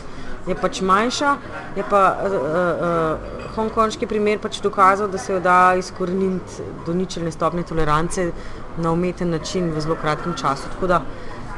je 0.48 0.56
pač 0.56 0.82
manjša. 0.82 1.36
Je 1.76 1.86
pa 1.90 2.04
uh, 2.14 2.38
uh, 2.38 3.40
hongkonški 3.56 4.08
primer 4.08 4.40
pač 4.40 4.62
dokazal, 4.62 5.10
da 5.10 5.18
se 5.18 5.34
jo 5.34 5.40
da 5.40 5.74
izkoreniniti 5.80 6.70
do 6.86 6.94
ničelne 6.94 7.32
stopne 7.32 7.64
tolerance 7.64 8.32
na 8.78 8.92
umeten 8.92 9.30
način 9.30 9.72
v 9.74 9.82
zelo 9.82 9.98
kratkem 10.02 10.38
času. 10.38 10.70
Tako 10.76 10.88
da 10.88 11.02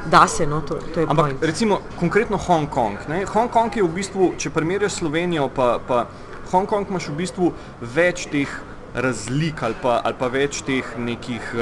Da 0.10 0.28
se, 0.28 0.48
no, 0.48 0.62
to, 0.62 0.76
to 0.94 1.00
je 1.00 1.06
Ampak 1.10 1.26
point. 1.26 1.44
recimo 1.44 1.80
konkretno 2.00 2.38
Hongkong. 2.38 2.98
Hongkong 3.34 3.76
je 3.76 3.84
v 3.84 3.94
bistvu, 3.94 4.34
če 4.38 4.50
primerjaš 4.50 4.98
Slovenijo, 5.02 5.50
pa, 5.54 5.78
pa 5.88 6.08
Hongkong 6.52 6.90
imaš 6.90 7.12
v 7.12 7.18
bistvu 7.22 7.52
več 7.82 8.26
teh 8.32 8.50
razlik 8.94 9.64
ali 9.64 9.76
pa, 9.82 10.02
ali 10.04 10.18
pa 10.18 10.28
več 10.28 10.64
teh 10.66 10.96
nekih. 10.98 11.54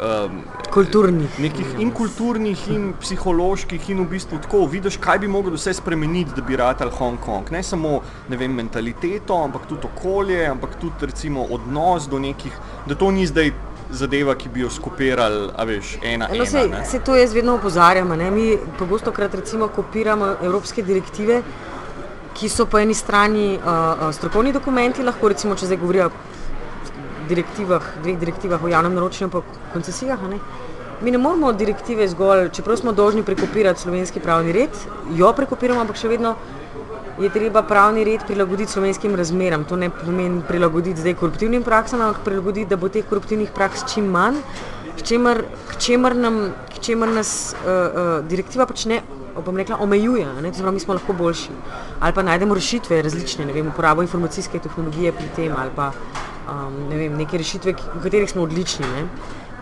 Um, 0.00 0.40
kulturnih. 0.72 1.28
Nekih 1.38 1.74
in 1.78 1.90
kulturnih, 1.92 2.60
in 2.72 2.92
psiholoških, 3.00 3.90
in 3.92 4.00
v 4.00 4.06
bistvu 4.08 4.38
tako 4.40 4.64
vidiš, 4.66 4.96
kaj 4.96 5.18
bi 5.20 5.28
moglo 5.28 5.52
vse 5.58 5.74
spremeniti, 5.76 6.32
da 6.36 6.42
bi 6.42 6.56
ratal 6.56 6.90
Hongkong. 6.90 7.50
Ne 7.52 7.62
samo 7.62 8.00
ne 8.28 8.36
vem, 8.40 8.54
mentaliteto, 8.56 9.36
ampak 9.44 9.68
tudi 9.68 9.86
okolje, 9.86 10.40
ampak 10.48 10.78
tudi 10.80 11.06
recimo, 11.06 11.44
odnos 11.52 12.08
do 12.08 12.18
nekih, 12.18 12.56
da 12.88 12.96
to 12.96 13.10
ni 13.12 13.26
zdaj 13.28 13.52
zadeva, 13.92 14.34
ki 14.34 14.48
bi 14.48 14.60
jo 14.60 14.70
skopirali, 14.70 15.50
a 15.56 15.64
veš, 15.64 15.96
ena. 16.02 16.28
No, 16.28 16.34
ena 16.34 16.46
se, 16.46 16.68
se 16.90 17.00
to 17.04 17.16
jaz 17.16 17.34
vedno 17.34 17.54
opozarjam. 17.54 18.12
Mi 18.34 18.56
pogosto 18.78 19.12
krat 19.12 19.34
recimo 19.34 19.68
kopiramo 19.68 20.36
evropske 20.42 20.82
direktive 20.82 21.42
ki 22.40 22.48
so 22.48 22.64
po 22.66 22.78
eni 22.78 22.94
strani 22.94 23.58
uh, 23.58 24.08
strokovni 24.12 24.52
dokumenti, 24.52 25.04
lahko 25.04 25.28
recimo, 25.28 25.56
če 25.58 25.66
zdaj 25.68 25.78
govorijo 25.82 26.06
o 26.08 26.12
direktivah, 27.28 27.84
dveh 28.00 28.16
direktivah 28.18 28.62
o 28.64 28.70
javnem 28.70 28.96
naročanju 28.96 29.28
in 29.28 29.58
koncesijah. 29.74 30.22
Ne? 30.30 30.38
Mi 31.04 31.12
ne 31.12 31.18
moramo 31.18 31.52
direktive 31.52 32.08
zgolj, 32.08 32.48
čeprav 32.56 32.80
smo 32.80 32.92
dolžni 32.96 33.22
prekopirati 33.24 33.84
slovenski 33.84 34.20
pravni 34.24 34.52
red, 34.56 34.80
jo 35.16 35.32
prekopiramo, 35.36 35.84
ampak 35.84 36.00
še 36.00 36.08
vedno 36.12 36.34
je 37.18 37.30
treba 37.30 37.62
pravni 37.62 38.04
red 38.04 38.26
prilagoditi 38.26 38.72
slovenskim 38.72 39.14
razmeram. 39.14 39.64
To 39.64 39.76
ne 39.76 39.90
pomeni 39.90 40.42
prilagoditi 40.48 41.00
zdaj 41.00 41.14
koruptivnim 41.14 41.62
praksam, 41.62 42.00
ampak 42.00 42.24
prilagoditi, 42.24 42.68
da 42.70 42.76
bo 42.76 42.88
teh 42.88 43.04
koruptivnih 43.08 43.50
praks 43.54 43.84
čim 43.94 44.06
manj, 44.10 44.38
k 44.98 45.02
čemer, 45.02 45.44
k 45.68 45.78
čemer, 45.78 46.16
nam, 46.16 46.42
k 46.74 46.80
čemer 46.80 47.08
nas 47.08 47.54
uh, 47.54 47.70
uh, 47.70 48.12
direktiva 48.28 48.66
pač 48.66 48.84
ne 48.84 49.02
bom 49.44 49.56
rekla, 49.56 49.76
omejuje, 49.80 50.26
ne, 50.42 50.52
pravi, 50.52 50.72
mi 50.72 50.80
smo 50.80 50.94
lahko 50.94 51.12
boljši. 51.12 51.50
Ali 52.00 52.12
pa 52.12 52.22
najdemo 52.22 52.54
rešitve 52.54 53.02
različne, 53.02 53.46
ne 53.46 53.52
vem, 53.52 53.68
uporabo 53.68 54.02
informacijske 54.02 54.58
tehnologije 54.58 55.12
pri 55.12 55.28
tem, 55.36 55.54
ali 55.56 55.70
pa 55.76 55.90
um, 55.92 56.74
ne 56.90 56.96
vem, 56.96 57.16
neke 57.16 57.38
rešitve, 57.38 57.74
v 57.94 58.02
katerih 58.02 58.30
smo 58.30 58.42
odlični, 58.42 58.86
ne, 58.86 59.06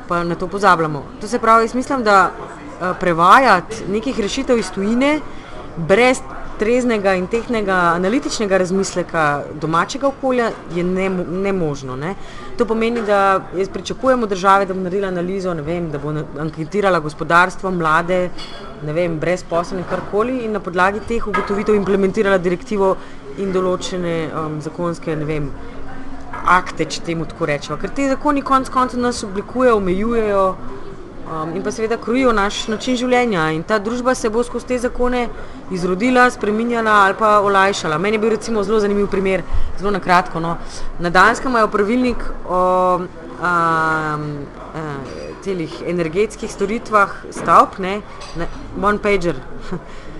pa 0.09 0.23
na 0.25 0.35
to 0.35 0.49
pozabljamo. 0.49 1.05
To 1.21 1.29
se 1.29 1.39
pravi, 1.39 1.69
jaz 1.69 1.75
mislim, 1.75 2.03
da 2.05 2.31
uh, 2.31 2.97
prevajati 3.01 3.85
nekih 3.89 4.21
rešitev 4.21 4.59
iz 4.59 4.71
tujine 4.75 5.21
brez 5.77 6.21
treznega 6.59 7.15
in 7.15 7.27
tehnega 7.27 7.77
analitičnega 7.95 8.59
razmisleka 8.59 9.25
domačega 9.61 10.09
okolja 10.09 10.51
je 10.75 10.85
ne, 10.85 11.09
nemožno. 11.47 11.97
Ne. 11.97 12.15
To 12.59 12.67
pomeni, 12.67 13.03
da 13.07 13.41
jaz 13.57 13.69
pričakujem 13.69 14.23
od 14.23 14.29
države, 14.29 14.67
da 14.67 14.75
bo 14.75 14.81
naredila 14.81 15.09
analizo, 15.09 15.55
vem, 15.55 15.91
da 15.91 15.99
bo 15.99 16.15
anketirala 16.41 17.01
gospodarstvo, 17.01 17.71
mlade, 17.71 18.29
brezposobne, 19.21 19.85
karkoli 19.91 20.45
in 20.45 20.53
na 20.53 20.61
podlagi 20.61 21.01
teh 21.09 21.27
ugotovitev 21.27 21.75
implementirala 21.75 22.39
direktivo 22.39 22.97
in 23.39 23.53
določene 23.53 24.31
um, 24.35 24.61
zakonske 24.63 25.15
vem, 25.15 25.51
akte, 26.45 26.85
če 26.85 27.03
temu 27.07 27.27
tako 27.27 27.47
rečemo. 27.47 27.79
Ker 27.79 27.91
te 27.95 28.09
zakoni 28.09 28.43
konec 28.43 28.71
koncev 28.71 29.01
nas 29.01 29.23
oblikujejo, 29.25 29.77
omejujejo 29.77 30.45
um, 31.31 31.57
in 31.57 31.63
pa 31.63 31.71
seveda 31.71 31.97
krojijo 31.97 32.33
naš 32.33 32.67
način 32.69 32.97
življenja. 32.97 33.51
In 33.53 33.63
ta 33.63 33.79
družba 33.79 34.15
se 34.15 34.31
bo 34.31 34.43
skozi 34.45 34.67
te 34.67 34.79
zakone 34.79 35.29
izrodila, 35.71 36.31
spremenjala 36.31 36.99
ali 37.05 37.15
pa 37.19 37.39
olajšala. 37.41 37.99
Meni 37.99 38.17
je 38.17 38.25
bil 38.25 38.35
recimo 38.37 38.65
zelo 38.65 38.81
zanimiv 38.81 39.07
primer, 39.11 39.43
zelo 39.79 39.91
na 39.91 40.01
kratko. 40.01 40.41
No. 40.41 40.57
Na 40.99 41.11
Danskem 41.11 41.53
imajo 41.53 41.69
pravilnik 41.69 42.25
o 42.49 42.63
um, 42.99 43.09
uh, 44.75 45.25
telih 45.45 45.83
energetskih 45.87 46.51
storitvah 46.53 47.15
stavb, 47.31 47.79
ne, 47.79 48.01
one 48.83 48.99
pager. 48.99 49.39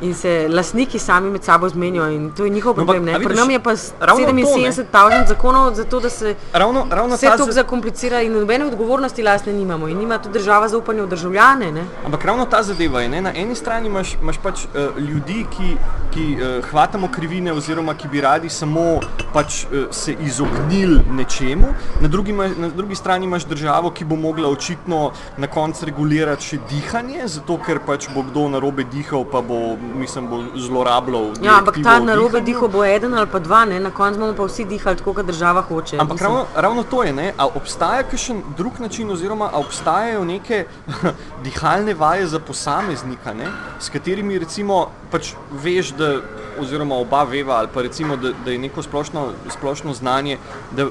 in 0.00 0.14
se 0.14 0.48
lastniki 0.50 0.98
sami 0.98 1.30
med 1.30 1.44
sabo 1.44 1.68
zmenijo 1.68 2.06
in 2.10 2.30
to 2.30 2.44
je 2.44 2.50
njihov 2.50 2.76
no, 2.76 2.84
problem. 2.84 3.04
No, 3.04 3.28
Pri 3.28 3.36
nam 3.36 3.50
je 3.50 3.60
pa 3.62 3.70
77 3.70 4.84
tavžen 4.92 5.26
zakonov 5.26 5.74
za 5.74 5.84
to, 5.84 6.00
da 6.00 6.10
se 6.10 6.34
ravno, 6.52 6.86
ravno 6.90 7.14
vse 7.16 7.30
to 7.36 7.52
zakomplicira 7.52 8.22
in 8.22 8.32
nobene 8.32 8.66
odgovornosti 8.66 9.22
lastne 9.22 9.52
nimamo 9.52 9.88
in 9.88 9.98
nima 9.98 10.18
tudi 10.18 10.38
država 10.38 10.68
zaupanja 10.68 11.02
v 11.02 11.06
državljane. 11.06 11.72
Ne? 11.72 11.84
Ampak 12.06 12.24
ravno 12.24 12.44
ta 12.44 12.62
zadeva 12.62 13.00
je, 13.00 13.08
ne? 13.08 13.20
na 13.20 13.32
eni 13.34 13.54
strani 13.54 13.86
imaš, 13.86 14.14
imaš 14.22 14.38
pač 14.42 14.64
uh, 14.64 14.98
ljudi, 14.98 15.44
ki, 15.56 15.76
ki 16.14 16.26
uh, 16.36 16.64
hvatamo 16.70 17.08
krivine 17.12 17.52
oziroma 17.52 17.94
ki 17.94 18.08
bi 18.08 18.20
radi 18.20 18.48
samo 18.48 19.00
pač, 19.32 19.64
uh, 19.64 19.86
se 19.90 20.14
izognili 20.20 21.00
nečemu, 21.10 21.74
na 22.00 22.08
drugi, 22.08 22.32
na 22.32 22.68
drugi 22.68 22.94
strani 22.94 23.24
imaš 23.24 23.44
državo, 23.44 23.90
ki 23.90 24.04
bo 24.04 24.16
mogla 24.16 24.48
očitno 24.48 25.12
na 25.36 25.46
koncu 25.46 25.86
regulirati 25.86 26.44
še 26.44 26.58
dihanje, 26.70 27.26
zato 27.26 27.58
ker 27.66 27.80
pač 27.86 28.08
bo 28.14 28.22
kdo 28.22 28.48
narobe 28.48 28.84
dihal, 28.84 29.24
pa 29.24 29.40
bo 29.40 29.77
mislim, 29.94 30.28
bo 30.28 30.42
zlorabljal. 30.54 31.32
Ja, 31.42 31.58
ampak 31.58 31.78
ta 31.82 31.98
narobe 32.00 32.40
diho 32.40 32.68
bo 32.68 32.84
eden 32.84 33.14
ali 33.14 33.26
pa 33.32 33.38
dva, 33.38 33.64
ne? 33.64 33.80
na 33.80 33.90
koncu 33.90 34.20
bomo 34.20 34.34
pa 34.36 34.44
vsi 34.44 34.64
dihali 34.64 34.96
tako, 34.96 35.14
kot 35.14 35.26
država 35.26 35.62
hoče. 35.62 35.98
Ampak 36.00 36.20
ravno, 36.20 36.44
ravno 36.56 36.82
to 36.82 37.02
je, 37.02 37.12
ne? 37.12 37.32
a 37.38 37.46
obstaja 37.46 38.02
kakšen 38.02 38.42
drug 38.56 38.80
način, 38.80 39.10
oziroma 39.10 39.50
obstajajo 39.54 40.24
neke 40.24 40.64
dihalne 41.44 41.94
vaje 41.94 42.26
za 42.26 42.38
posameznika, 42.38 43.34
ne? 43.34 43.46
s 43.80 43.88
katerimi 43.88 44.38
recimo 44.38 44.86
pač 45.10 45.32
veš, 45.52 45.92
da, 45.98 46.14
oziroma 46.60 46.96
oba 46.96 47.22
veva, 47.24 47.56
ali 47.62 47.68
pa 47.74 47.82
recimo, 47.82 48.16
da, 48.16 48.32
da 48.44 48.50
je 48.50 48.58
neko 48.58 48.82
splošno, 48.82 49.32
splošno 49.50 49.94
znanje, 49.94 50.38
da, 50.76 50.88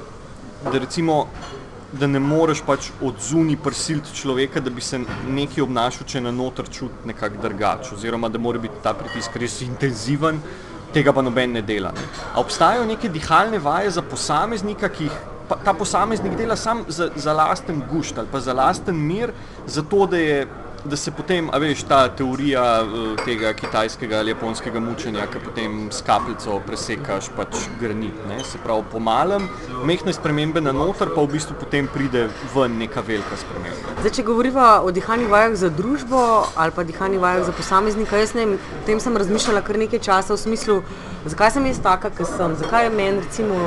da 0.72 0.80
recimo 0.80 1.28
da 1.92 2.08
ne 2.08 2.20
moreš 2.20 2.62
pač 2.68 2.90
od 3.02 3.20
zunaj 3.24 3.56
prisiliti 3.64 4.16
človeka, 4.16 4.60
da 4.60 4.70
bi 4.70 4.82
se 4.82 5.00
nekaj 5.28 5.64
obnašal, 5.64 6.08
če 6.08 6.22
na 6.22 6.32
noter 6.32 6.68
čuti 6.70 7.08
nekako 7.08 7.42
drugače, 7.42 7.96
oziroma 7.96 8.30
da 8.30 8.40
mora 8.40 8.60
biti 8.60 8.84
ta 8.84 8.94
pritisk 8.94 9.38
res 9.40 9.62
intenziven, 9.64 10.42
tega 10.94 11.14
pa 11.14 11.24
noben 11.24 11.56
ne 11.56 11.62
dela. 11.62 11.94
Ne. 11.96 12.06
Obstajajo 12.42 12.86
neke 12.86 13.10
dihalne 13.10 13.60
vaje 13.64 13.92
za 13.96 14.04
posameznika, 14.04 14.90
ki 14.90 15.08
jih 15.08 15.18
ta 15.64 15.74
posameznik 15.74 16.36
dela 16.36 16.56
sam 16.56 16.84
za, 16.88 17.10
za 17.16 17.34
lasten 17.34 17.82
gušt 17.92 18.18
ali 18.18 18.28
pa 18.32 18.40
za 18.40 18.54
lasten 18.54 18.96
mir, 18.96 19.32
zato 19.68 20.06
da 20.06 20.18
je 20.18 20.48
da 20.86 20.98
se 20.98 21.12
potem, 21.12 21.50
a 21.52 21.58
veš, 21.58 21.84
ta 21.88 22.08
teorija 22.10 22.64
uh, 22.84 23.18
tega 23.26 23.54
kitajskega 23.54 24.20
ali 24.20 24.32
japonskega 24.32 24.80
mučenja, 24.80 25.26
ki 25.32 25.42
potem 25.44 25.76
s 25.92 26.04
kapljico 26.06 26.60
presekaš 26.68 27.30
pač 27.36 27.58
granit, 27.82 28.16
ne? 28.30 28.40
se 28.46 28.60
pravi 28.64 28.86
po 28.92 29.00
malem, 29.00 29.48
mehne 29.88 30.14
spremembe 30.14 30.62
na 30.62 30.72
noter, 30.76 31.12
pa 31.16 31.26
v 31.26 31.34
bistvu 31.36 31.58
potem 31.60 31.90
pride 31.94 32.28
ven 32.56 32.78
neka 32.80 33.04
velika 33.08 33.40
sprememba. 33.40 33.98
Zdaj, 34.02 34.16
če 34.20 34.28
govoriva 34.28 34.70
o 34.86 34.94
dihanjih 34.94 35.32
vajah 35.32 35.58
za 35.66 35.72
družbo 35.74 36.24
ali 36.56 36.76
pa 36.76 36.86
dihanjih 36.88 37.22
vajah 37.24 37.46
za 37.50 37.58
posameznika, 37.58 38.22
jaz 38.22 38.36
ne, 38.38 38.48
o 38.56 38.82
tem 38.88 39.02
sem 39.04 39.18
razmišljala 39.18 39.66
kar 39.68 39.82
nekaj 39.82 40.04
časa 40.08 40.36
v 40.36 40.42
smislu, 40.46 40.82
zakaj 41.26 41.56
sem 41.58 41.70
jaz 41.72 41.82
taka, 41.84 42.14
ker 42.14 42.30
sem, 42.30 42.56
zakaj 42.62 42.88
je 42.88 42.96
meni 42.96 43.24
recimo 43.26 43.60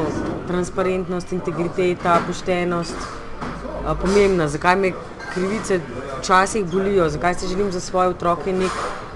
transparentnost, 0.48 1.32
integriteta, 1.36 2.20
poštenost 2.26 2.96
uh, 2.96 3.96
pomembna, 4.00 4.48
zakaj 4.48 4.78
me 4.78 4.94
krivice 5.34 5.80
včasih 6.20 6.64
bolijo, 6.64 7.08
zakaj 7.08 7.34
si 7.34 7.48
želim 7.48 7.72
za 7.72 7.80
svoje 7.80 8.08
otroke 8.08 8.52
nek, 8.52 8.72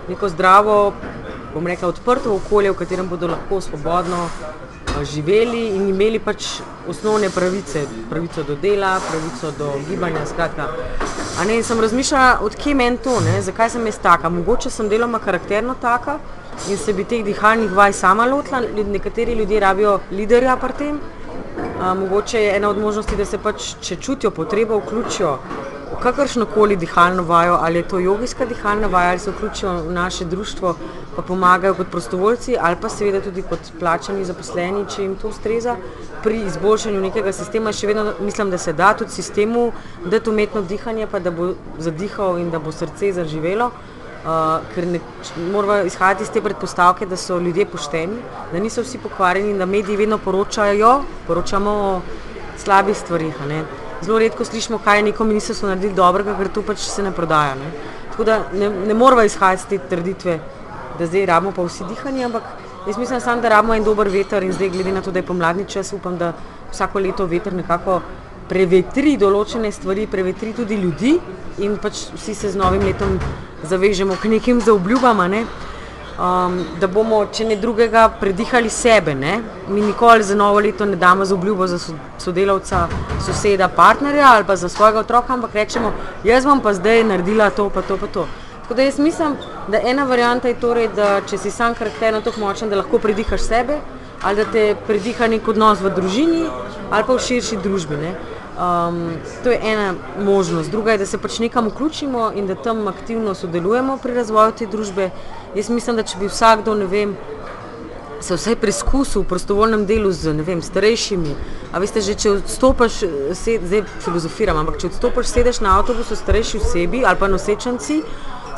neko 0.08 0.28
zdravo, 0.28 0.92
bom 1.54 1.66
rekla, 1.66 1.88
odprto 1.88 2.34
okolje, 2.34 2.70
v 2.70 2.76
katerem 2.76 3.08
bodo 3.08 3.26
lahko 3.26 3.60
svobodno 3.60 4.28
živeli 5.02 5.66
in 5.74 5.88
imeli 5.88 6.18
pač 6.18 6.46
osnovne 6.88 7.30
pravice, 7.30 7.82
pravico 8.10 8.42
do 8.42 8.54
dela, 8.54 9.00
pravico 9.10 9.50
do 9.58 9.72
gibanja. 9.88 10.26
Skratka. 10.26 10.68
A 11.40 11.44
ne, 11.44 11.62
sem 11.62 11.80
razmišljala, 11.80 12.38
odkje 12.42 12.74
meni 12.74 12.98
to, 12.98 13.18
ne? 13.20 13.40
zakaj 13.42 13.70
sem 13.70 13.86
jaz 13.86 13.98
taka. 13.98 14.28
Mogoče 14.28 14.70
sem 14.70 14.88
deloma 14.88 15.18
karakterno 15.18 15.74
taka 15.80 16.18
in 16.70 16.78
se 16.78 16.92
bi 16.92 17.04
teh 17.04 17.24
dihalnih 17.24 17.72
vaj 17.72 17.92
sama 17.92 18.26
lotila. 18.26 18.62
Nekateri 18.86 19.34
ljudje 19.34 19.60
rabijo 19.60 19.98
liderja 20.10 20.56
pri 20.56 20.78
tem. 20.78 21.00
A, 21.80 21.94
mogoče 21.94 22.40
je 22.40 22.56
ena 22.56 22.68
od 22.68 22.78
možnosti, 22.78 23.16
da 23.16 23.24
se 23.24 23.38
pač, 23.38 23.74
če 23.80 23.96
čutijo 23.96 24.30
potrebo, 24.30 24.78
vključijo 24.78 25.38
kakršno 26.04 26.46
koli 26.46 26.76
dihalno 26.76 27.22
vajo, 27.22 27.56
ali 27.60 27.78
je 27.78 27.88
to 27.88 27.98
jogijska 27.98 28.46
dihalna 28.46 28.86
vaja, 28.86 29.10
ali 29.10 29.18
se 29.18 29.30
vključijo 29.30 29.72
v 29.86 29.92
naše 29.92 30.24
društvo, 30.24 30.74
pa 31.16 31.22
pomagajo 31.22 31.74
kot 31.74 31.90
prostovoljci, 31.90 32.56
ali 32.60 32.76
pa 32.80 32.88
seveda 32.88 33.20
tudi 33.24 33.42
kot 33.42 33.70
plačani 33.80 34.24
zaposleni, 34.24 34.84
če 34.94 35.02
jim 35.02 35.14
to 35.16 35.28
ustreza 35.28 35.76
pri 36.22 36.42
izboljšanju 36.50 37.00
nekega 37.00 37.32
sistema. 37.32 37.72
Še 37.72 37.88
vedno 37.88 38.12
mislim, 38.20 38.50
da 38.52 38.58
se 38.58 38.72
da 38.72 38.92
tudi 38.94 39.16
sistemu 39.16 39.70
dati 40.04 40.30
umetno 40.30 40.62
dihanje, 40.62 41.06
pa 41.06 41.18
da 41.24 41.30
bo 41.30 41.54
zadihal 41.78 42.38
in 42.38 42.50
da 42.50 42.60
bo 42.60 42.72
srce 42.72 43.12
zaživelo. 43.12 43.70
Uh, 44.24 44.64
ker 44.72 44.86
ne, 44.88 45.00
moramo 45.52 45.82
izhajati 45.84 46.24
iz 46.24 46.30
te 46.32 46.40
predpostavke, 46.40 47.06
da 47.06 47.16
so 47.16 47.36
ljudje 47.38 47.66
pošteni, 47.68 48.22
da 48.52 48.60
niso 48.60 48.80
vsi 48.80 48.98
pokvarjeni 49.02 49.52
in 49.52 49.60
da 49.60 49.68
mediji 49.68 50.00
vedno 50.00 50.18
poročajo, 50.18 50.94
poročamo 51.26 51.74
o 51.88 51.96
slabih 52.64 52.96
stvarih 52.96 53.42
zelo 54.04 54.18
redko 54.18 54.44
slišimo, 54.44 54.78
kaj 54.84 54.98
je 54.98 55.06
neko 55.10 55.24
ministrstvo 55.24 55.68
naredilo 55.68 55.96
dobrega, 55.96 56.36
ker 56.38 56.48
to 56.52 56.62
pač 56.62 56.84
se 56.84 57.02
ne 57.02 57.12
prodaja. 57.12 57.54
Ne? 57.58 57.70
Tako 58.10 58.24
da 58.24 58.38
ne, 58.52 58.68
ne 58.70 58.94
moramo 58.94 59.22
izhajati 59.22 59.62
iz 59.62 59.68
te 59.70 59.88
trditve, 59.88 60.38
da 60.98 61.06
zdaj 61.06 61.26
rabimo 61.26 61.52
pa 61.56 61.64
vsi 61.66 61.88
dihanje, 61.88 62.24
ampak 62.24 62.42
jaz 62.86 62.98
mislim 62.98 63.20
sam, 63.20 63.40
da 63.40 63.48
rabimo 63.48 63.74
en 63.74 63.84
dober 63.84 64.08
veter 64.08 64.42
in 64.42 64.52
zdaj 64.52 64.70
glede 64.70 64.92
na 64.92 65.02
to, 65.02 65.10
da 65.10 65.18
je 65.18 65.26
pomladni 65.26 65.64
čas, 65.68 65.92
upam, 65.92 66.18
da 66.18 66.32
vsako 66.72 66.98
leto 66.98 67.26
veter 67.26 67.54
nekako 67.54 68.00
prevetri 68.48 69.16
določene 69.16 69.72
stvari, 69.72 70.06
prevetri 70.06 70.52
tudi 70.52 70.76
ljudi 70.76 71.14
in 71.64 71.78
pač 71.80 72.08
vsi 72.14 72.34
se 72.34 72.50
z 72.52 72.60
novim 72.60 72.84
letom 72.84 73.18
zavežemo 73.64 74.18
k 74.20 74.28
nekim 74.36 74.60
zaobljubama. 74.60 75.28
Ne? 75.28 75.44
Um, 76.18 76.58
da 76.80 76.86
bomo, 76.86 77.24
če 77.32 77.44
ne 77.48 77.56
drugega, 77.56 78.08
predihali 78.20 78.70
sebe. 78.70 79.14
Ne? 79.14 79.40
Mi 79.68 79.80
nikoli 79.80 80.22
za 80.22 80.34
novo 80.34 80.60
leto 80.60 80.84
ne 80.84 80.96
damo 80.96 81.24
za 81.24 81.34
obljubo 81.34 81.66
za 81.66 81.78
sodelavca, 82.18 82.86
soseda, 83.26 83.68
partnerja 83.68 84.32
ali 84.34 84.44
pa 84.44 84.56
za 84.56 84.68
svojega 84.68 85.00
otroka, 85.00 85.34
ampak 85.34 85.54
rečemo, 85.54 85.92
jaz 86.24 86.44
bom 86.44 86.60
pa 86.60 86.74
zdaj 86.74 87.04
naredila 87.04 87.50
to, 87.50 87.70
pa 87.70 87.82
to, 87.82 87.96
pa 87.96 88.06
to. 88.06 88.26
Tako 88.62 88.74
da 88.74 88.82
jaz 88.82 88.98
mislim, 88.98 89.36
da 89.68 89.80
ena 89.84 90.04
varijanta 90.04 90.48
je 90.48 90.60
torej, 90.60 90.88
da 90.96 91.20
če 91.28 91.38
si 91.38 91.50
sam 91.50 91.74
karakterno 91.74 92.20
tako 92.24 92.40
močen, 92.40 92.70
da 92.70 92.80
lahko 92.80 92.98
predihaš 92.98 93.42
sebe, 93.44 93.80
ali 94.22 94.36
da 94.36 94.44
te 94.52 94.76
prediha 94.86 95.26
nek 95.28 95.48
odnos 95.48 95.82
v 95.84 95.90
družini 95.92 96.46
ali 96.90 97.04
pa 97.04 97.12
v 97.12 97.20
širši 97.20 97.58
družbi. 97.60 97.96
Ne? 98.00 98.14
Um, 98.54 99.16
to 99.42 99.50
je 99.50 99.58
ena 99.62 99.94
možnost. 100.22 100.70
Druga 100.70 100.92
je, 100.92 100.98
da 100.98 101.06
se 101.06 101.18
pač 101.18 101.38
nekam 101.42 101.68
vključimo 101.68 102.30
in 102.38 102.46
da 102.46 102.54
tam 102.54 102.86
aktivno 102.88 103.34
sodelujemo 103.34 103.96
pri 104.02 104.14
razvoju 104.14 104.52
te 104.58 104.66
družbe. 104.66 105.10
Jaz 105.54 105.68
mislim, 105.70 105.96
da 105.96 106.02
če 106.02 106.18
bi 106.18 106.26
vsakdo, 106.26 106.74
ne 106.74 106.86
vem, 106.90 107.12
se 108.24 108.34
vsaj 108.34 108.56
preizkusil 108.58 109.22
v 109.22 109.28
prostovoljnem 109.30 109.84
delu 109.86 110.10
z 110.12 110.32
vem, 110.42 110.62
starejšimi. 110.62 111.34
A 111.70 111.78
veste, 111.82 112.00
že 112.02 112.16
če 112.18 112.32
odstopiš, 112.40 112.96
zdaj 113.38 113.84
filozofiram, 114.02 114.58
ampak 114.58 114.80
če 114.82 114.90
odstopiš, 114.90 115.30
sedeš 115.30 115.60
na 115.62 115.76
avtobusu 115.78 116.16
starejši 116.18 116.58
osebi 116.58 117.04
ali 117.04 117.20
pa 117.20 117.28
nosečenci, 117.30 118.00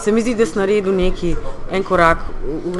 se 0.01 0.13
mi 0.13 0.23
zdi, 0.23 0.35
da 0.35 0.47
si 0.47 0.59
naredil 0.59 0.95
neki 0.95 1.35
en 1.71 1.83
korak 1.83 2.19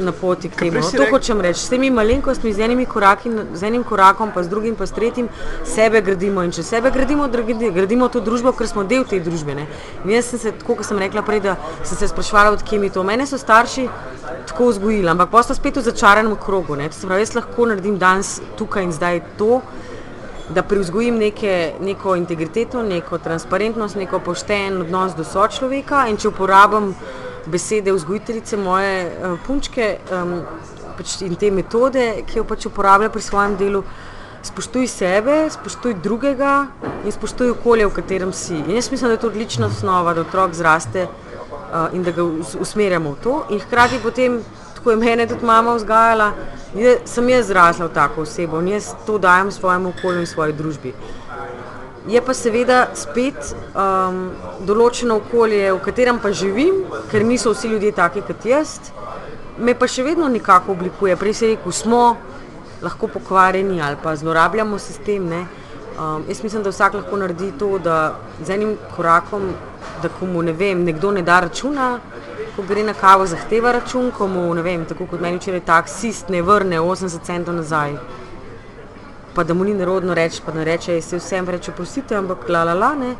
na 0.01 0.11
poti 0.11 0.49
k 0.49 0.55
temu. 0.55 0.79
No, 0.79 0.91
to 0.91 1.05
hočem 1.11 1.41
reči. 1.41 1.59
S 1.59 1.69
temi 1.69 1.89
malenkostmi, 1.91 2.53
z, 2.53 2.85
koraki, 2.85 3.31
z 3.53 3.63
enim 3.63 3.83
korakom, 3.83 4.31
pa 4.33 4.43
z 4.43 4.49
drugim, 4.49 4.75
pa 4.75 4.85
s 4.85 4.91
tretjim, 4.91 5.29
sebe 5.65 6.01
gradimo. 6.01 6.43
In 6.43 6.51
če 6.51 6.63
sebe 6.63 6.91
gradimo, 6.91 7.27
gradimo 7.27 8.07
to 8.09 8.21
družbo, 8.21 8.51
ker 8.51 8.67
smo 8.67 8.83
del 8.83 9.03
te 9.05 9.19
družbe. 9.19 9.55
Ne? 9.55 9.67
In 10.05 10.11
jaz 10.11 10.31
sem 10.31 10.39
se, 10.39 10.51
tako 10.51 10.77
kot 10.79 10.85
sem 10.85 10.97
rekla 10.97 11.21
prej, 11.21 11.41
da 11.41 11.57
sem 11.83 11.97
se 11.97 12.07
sprašvala, 12.07 12.55
odkje 12.57 12.79
mi 12.79 12.89
to. 12.89 13.03
Mene 13.03 13.27
so 13.27 13.37
starši 13.37 13.87
tako 14.47 14.71
vzgojili, 14.71 15.09
ampak 15.09 15.31
pa 15.31 15.43
so 15.43 15.55
spet 15.57 15.77
v 15.77 15.85
začaranem 15.87 16.35
krogu. 16.35 16.75
Ne? 16.75 16.89
To 16.89 16.95
se 16.95 17.07
pravi, 17.07 17.25
jaz 17.25 17.35
lahko 17.35 17.67
naredim 17.71 17.97
danes, 17.99 18.37
tukaj 18.57 18.87
in 18.87 18.95
zdaj 18.95 19.21
to 19.37 19.61
da 20.49 20.63
privzgojim 20.63 21.17
neke, 21.17 21.73
neko 21.81 22.15
integriteto, 22.15 22.83
neko 22.83 23.17
transparentnost, 23.17 23.95
neko 23.95 24.19
pošten 24.19 24.81
odnos 24.81 25.15
do 25.15 25.23
sočloveka. 25.23 26.05
In 26.07 26.17
če 26.17 26.31
uporabim 26.31 26.93
besede 27.47 27.93
vzgojiteljice 27.93 28.57
moje 28.57 28.93
uh, 29.07 29.39
punčke 29.47 29.97
um, 30.11 30.39
pač 30.97 31.19
in 31.21 31.35
te 31.35 31.51
metode, 31.51 32.05
ki 32.27 32.39
jo 32.39 32.45
pač 32.47 32.65
uporablja 32.69 33.11
pri 33.13 33.21
svojem 33.21 33.57
delu, 33.59 33.83
spoštuj 34.47 34.87
sebe, 34.87 35.35
spoštuj 35.51 35.97
drugega 36.03 36.67
in 37.05 37.11
spoštuj 37.11 37.51
okolje, 37.57 37.87
v 37.87 37.95
katerem 37.99 38.33
si. 38.33 38.55
In 38.57 38.77
jaz 38.77 38.91
mislim, 38.91 39.11
da 39.11 39.17
je 39.17 39.23
to 39.25 39.31
odlična 39.33 39.67
osnova, 39.67 40.13
da 40.13 40.23
otrok 40.23 40.55
zraste 40.55 41.07
uh, 41.07 41.93
in 41.93 42.03
da 42.03 42.15
ga 42.15 42.23
usmerjamo 42.59 43.17
v 43.17 43.23
to. 43.23 43.35
In 43.51 43.59
hkrati 43.59 43.99
potem 44.03 44.39
tako 44.87 44.91
je 44.91 45.05
mene 45.05 45.27
tudi 45.27 45.45
mama 45.45 45.73
vzgajala, 45.73 46.31
je, 46.75 46.99
sem 47.05 47.29
jaz 47.29 47.47
zrasla 47.47 47.85
v 47.85 47.93
tako 47.93 48.21
osebo 48.23 48.61
in 48.61 48.67
jaz 48.71 48.93
to 49.05 49.17
dajem 49.17 49.51
svojemu 49.51 49.89
okolju 49.89 50.19
in 50.19 50.27
svoji 50.27 50.53
družbi. 50.53 50.93
Je 52.07 52.21
pa 52.21 52.33
seveda 52.33 52.87
spet 52.95 53.35
um, 53.75 54.31
določeno 54.63 55.17
okolje, 55.19 55.73
v 55.73 55.81
katerem 55.83 56.21
pa 56.23 56.31
živim, 56.31 56.85
ker 57.11 57.25
niso 57.27 57.51
vsi 57.51 57.67
ljudje 57.67 57.91
taki 57.91 58.23
kot 58.23 58.45
jaz, 58.47 58.77
me 59.59 59.75
pa 59.75 59.91
še 59.91 60.07
vedno 60.07 60.29
nekako 60.31 60.71
oblikuje. 60.71 61.17
Prej 61.19 61.33
se 61.33 61.45
je 61.45 61.57
rekel, 61.57 61.75
smo 61.75 62.15
lahko 62.81 63.11
pokvarjeni 63.11 63.81
ali 63.83 63.99
pa 63.99 64.15
zlorabljamo 64.15 64.79
sistem. 64.79 65.27
Um, 65.27 66.23
jaz 66.29 66.39
mislim, 66.43 66.63
da 66.63 66.71
vsak 66.71 66.95
lahko 67.01 67.19
naredi 67.19 67.51
to, 67.59 67.75
da 67.75 68.15
z 68.39 68.55
enim 68.55 68.77
korakom, 68.95 69.51
da 69.99 70.07
komu 70.07 70.47
ne 70.47 70.55
vem, 70.55 70.87
nekdo 70.87 71.11
ne 71.11 71.27
da 71.27 71.41
računa, 71.43 71.97
ko 72.57 72.63
gre 72.65 72.83
na 72.83 72.93
kavo, 72.93 73.25
zahteva 73.29 73.71
račun, 73.71 74.07
ko 74.11 74.25
mu, 74.27 74.47
vem, 74.65 74.85
tako 74.89 75.05
kot 75.05 75.21
meni 75.21 75.37
včeraj 75.37 75.59
taksist 75.61 76.31
ne 76.33 76.41
vrne 76.41 76.79
80 76.81 77.21
centov 77.21 77.53
nazaj. 77.53 77.93
Pa 79.35 79.43
da 79.43 79.53
mu 79.53 79.63
ni 79.63 79.75
nerodno 79.77 80.15
reči, 80.17 80.41
pa 80.45 80.51
ne 80.55 80.65
reče, 80.65 80.95
se 81.01 81.19
vsem 81.21 81.45
reče, 81.45 81.71
prosite, 81.77 82.15
ampak 82.17 82.49
la 82.49 82.63
la 82.63 82.73
la 82.73 82.95
ne. 82.97 83.11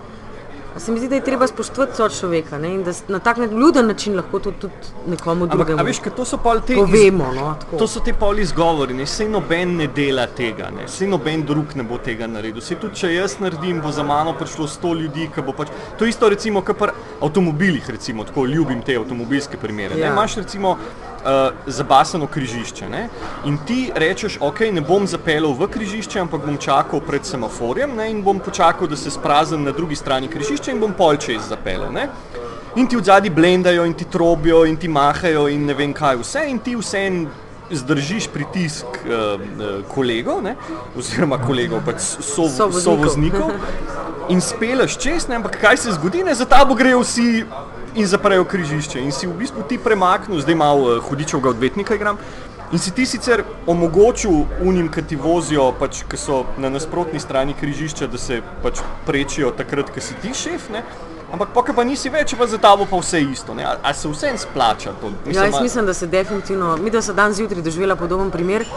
Se 0.79 0.91
mi 0.91 0.99
zdi, 0.99 1.07
da 1.09 1.15
je 1.15 1.21
treba 1.21 1.47
spoštovati 1.47 2.17
človeka 2.19 2.57
ne? 2.57 2.73
in 2.73 2.83
da 2.83 2.91
na 3.07 3.19
tak 3.19 3.37
ljuden 3.37 3.87
način 3.87 4.15
lahko 4.15 4.39
to 4.39 4.51
tudi 4.51 4.73
nekomu 5.07 5.47
drugemu 5.47 5.83
veš, 5.83 5.99
to 6.15 6.25
so 6.25 6.37
te 6.67 6.75
povemo. 6.75 7.31
No, 7.35 7.55
to 7.79 7.87
so 7.87 7.99
ti 7.99 8.13
poli 8.13 8.41
izgovori, 8.41 8.93
ne? 8.93 9.05
sej 9.05 9.29
noben 9.29 9.75
ne 9.77 9.87
dela 9.87 10.27
tega, 10.27 10.69
ne? 10.69 10.87
sej 10.87 11.07
noben 11.07 11.45
drug 11.45 11.75
ne 11.75 11.83
bo 11.83 11.97
tega 11.97 12.27
naredil. 12.27 12.61
Sej 12.61 12.79
tudi, 12.81 12.95
če 12.95 13.13
jaz 13.13 13.39
naredim, 13.39 13.81
bo 13.81 13.91
za 13.91 14.03
mano 14.03 14.33
prišlo 14.37 14.67
sto 14.67 14.93
ljudi, 14.93 15.29
ki 15.33 15.41
bo 15.41 15.55
pač. 15.57 15.73
To 15.99 16.05
isto 16.05 16.29
recimo, 16.29 16.61
kar 16.61 16.75
pri 16.75 16.93
avtomobilih, 17.21 17.89
recimo, 17.89 18.23
tako 18.23 18.45
ljubim 18.45 18.81
te 18.81 18.97
avtomobilske 18.97 19.57
primere. 19.57 19.97
Ja. 19.99 20.13
Imaš 20.13 20.35
recimo 20.43 20.77
uh, 21.25 21.53
zabasano 21.65 22.27
križišče. 22.27 22.89
Ne? 22.89 23.07
In 23.45 23.57
ti 23.65 23.91
rečeš, 23.95 24.37
ok, 24.41 24.59
ne 24.71 24.81
bom 24.81 25.07
zapeljal 25.07 25.53
v 25.53 25.69
križišče, 25.71 26.19
ampak 26.19 26.45
bom 26.45 26.57
čakal 26.57 27.01
pred 27.01 27.25
semaforjem 27.25 27.95
ne? 27.95 28.09
in 28.11 28.23
bom 28.23 28.39
počakal, 28.39 28.87
da 28.87 28.95
se 28.95 29.11
spraznim 29.11 29.63
na 29.63 29.71
drugi 29.71 29.95
strani 29.95 30.27
križišča 30.27 30.71
in 30.71 30.79
bom 30.79 30.93
pol 30.93 31.17
čez 31.17 31.49
zapeljal. 31.49 31.91
Ne? 31.93 32.09
In 32.75 32.87
ti 32.87 32.97
v 32.97 33.03
zadnji 33.03 33.29
blendajo, 33.33 33.85
in 33.85 33.93
ti 33.93 34.05
trobijo, 34.05 34.65
in 34.65 34.77
ti 34.77 34.87
mahajo, 34.87 35.47
in 35.49 35.65
ne 35.65 35.73
vem 35.73 35.93
kaj 35.93 36.21
vse, 36.21 36.45
in 36.49 36.59
ti 36.59 36.75
vse 36.77 37.05
en 37.07 37.27
zdržiš 37.71 38.29
pritisk 38.33 38.85
uh, 38.85 39.41
kolegov, 39.91 40.43
ne? 40.43 40.55
oziroma 40.97 41.39
kolegov, 41.41 41.81
pač 41.85 41.99
sovoznikov, 42.23 43.51
so 43.51 44.07
in 44.29 44.41
speleš 44.41 44.97
čez, 44.99 45.27
ne? 45.27 45.35
ampak 45.39 45.57
kaj 45.61 45.77
se 45.77 45.91
zgodi, 45.91 46.23
ne? 46.23 46.35
za 46.35 46.45
tabo 46.45 46.75
grejo 46.75 47.01
vsi 47.03 47.43
in 47.97 48.07
zaprejo 48.07 48.45
križišče. 48.45 49.01
In 49.01 49.11
si 49.11 49.27
v 49.27 49.33
bistvu 49.37 49.65
ti 49.69 49.77
premaknil, 49.81 50.41
zdaj 50.41 50.55
malo 50.55 50.97
uh, 50.97 51.03
hudičevega 51.03 51.49
odvetnika 51.49 51.97
igram. 51.97 52.21
In 52.71 52.79
si 52.79 52.91
ti 52.91 53.05
sicer 53.07 53.43
omogočil 53.65 54.43
unim, 54.61 54.89
ki 54.91 55.01
ti 55.07 55.15
vozijo, 55.15 55.69
pač, 55.79 56.03
ki 56.09 56.19
so 56.19 56.43
na 56.59 56.69
nasprotni 56.69 57.19
strani 57.19 57.55
križišča, 57.55 58.09
da 58.11 58.19
se 58.19 58.41
pač 58.63 58.81
prečijo 59.07 59.53
takrat, 59.55 59.89
ko 59.93 60.03
si 60.03 60.17
ti 60.21 60.33
šef. 60.35 60.69
Ne? 60.75 60.83
Ampak 61.31 61.55
pa, 61.55 61.63
pa 61.75 61.83
nisi 61.87 62.11
več, 62.11 62.35
pa 62.39 62.47
za 62.47 62.59
tabo 62.59 62.85
pa 62.87 62.99
vse 62.99 63.23
isto. 63.23 63.55
A, 63.63 63.77
a 63.83 63.93
se 63.95 64.11
vse 64.11 64.31
en 64.35 64.37
splača? 64.39 64.93
To, 65.01 65.11
mislim, 65.25 65.35
ja, 65.35 65.47
jaz 65.47 65.61
mislim, 65.63 65.85
da 65.87 65.93
se 65.93 66.07
definitivno, 66.07 66.75
mi 66.77 66.91
da 66.91 67.01
se 67.01 67.13
dan 67.13 67.33
zjutraj 67.33 67.63
doživela 67.63 67.95
podoben 67.95 68.31
primer 68.31 68.67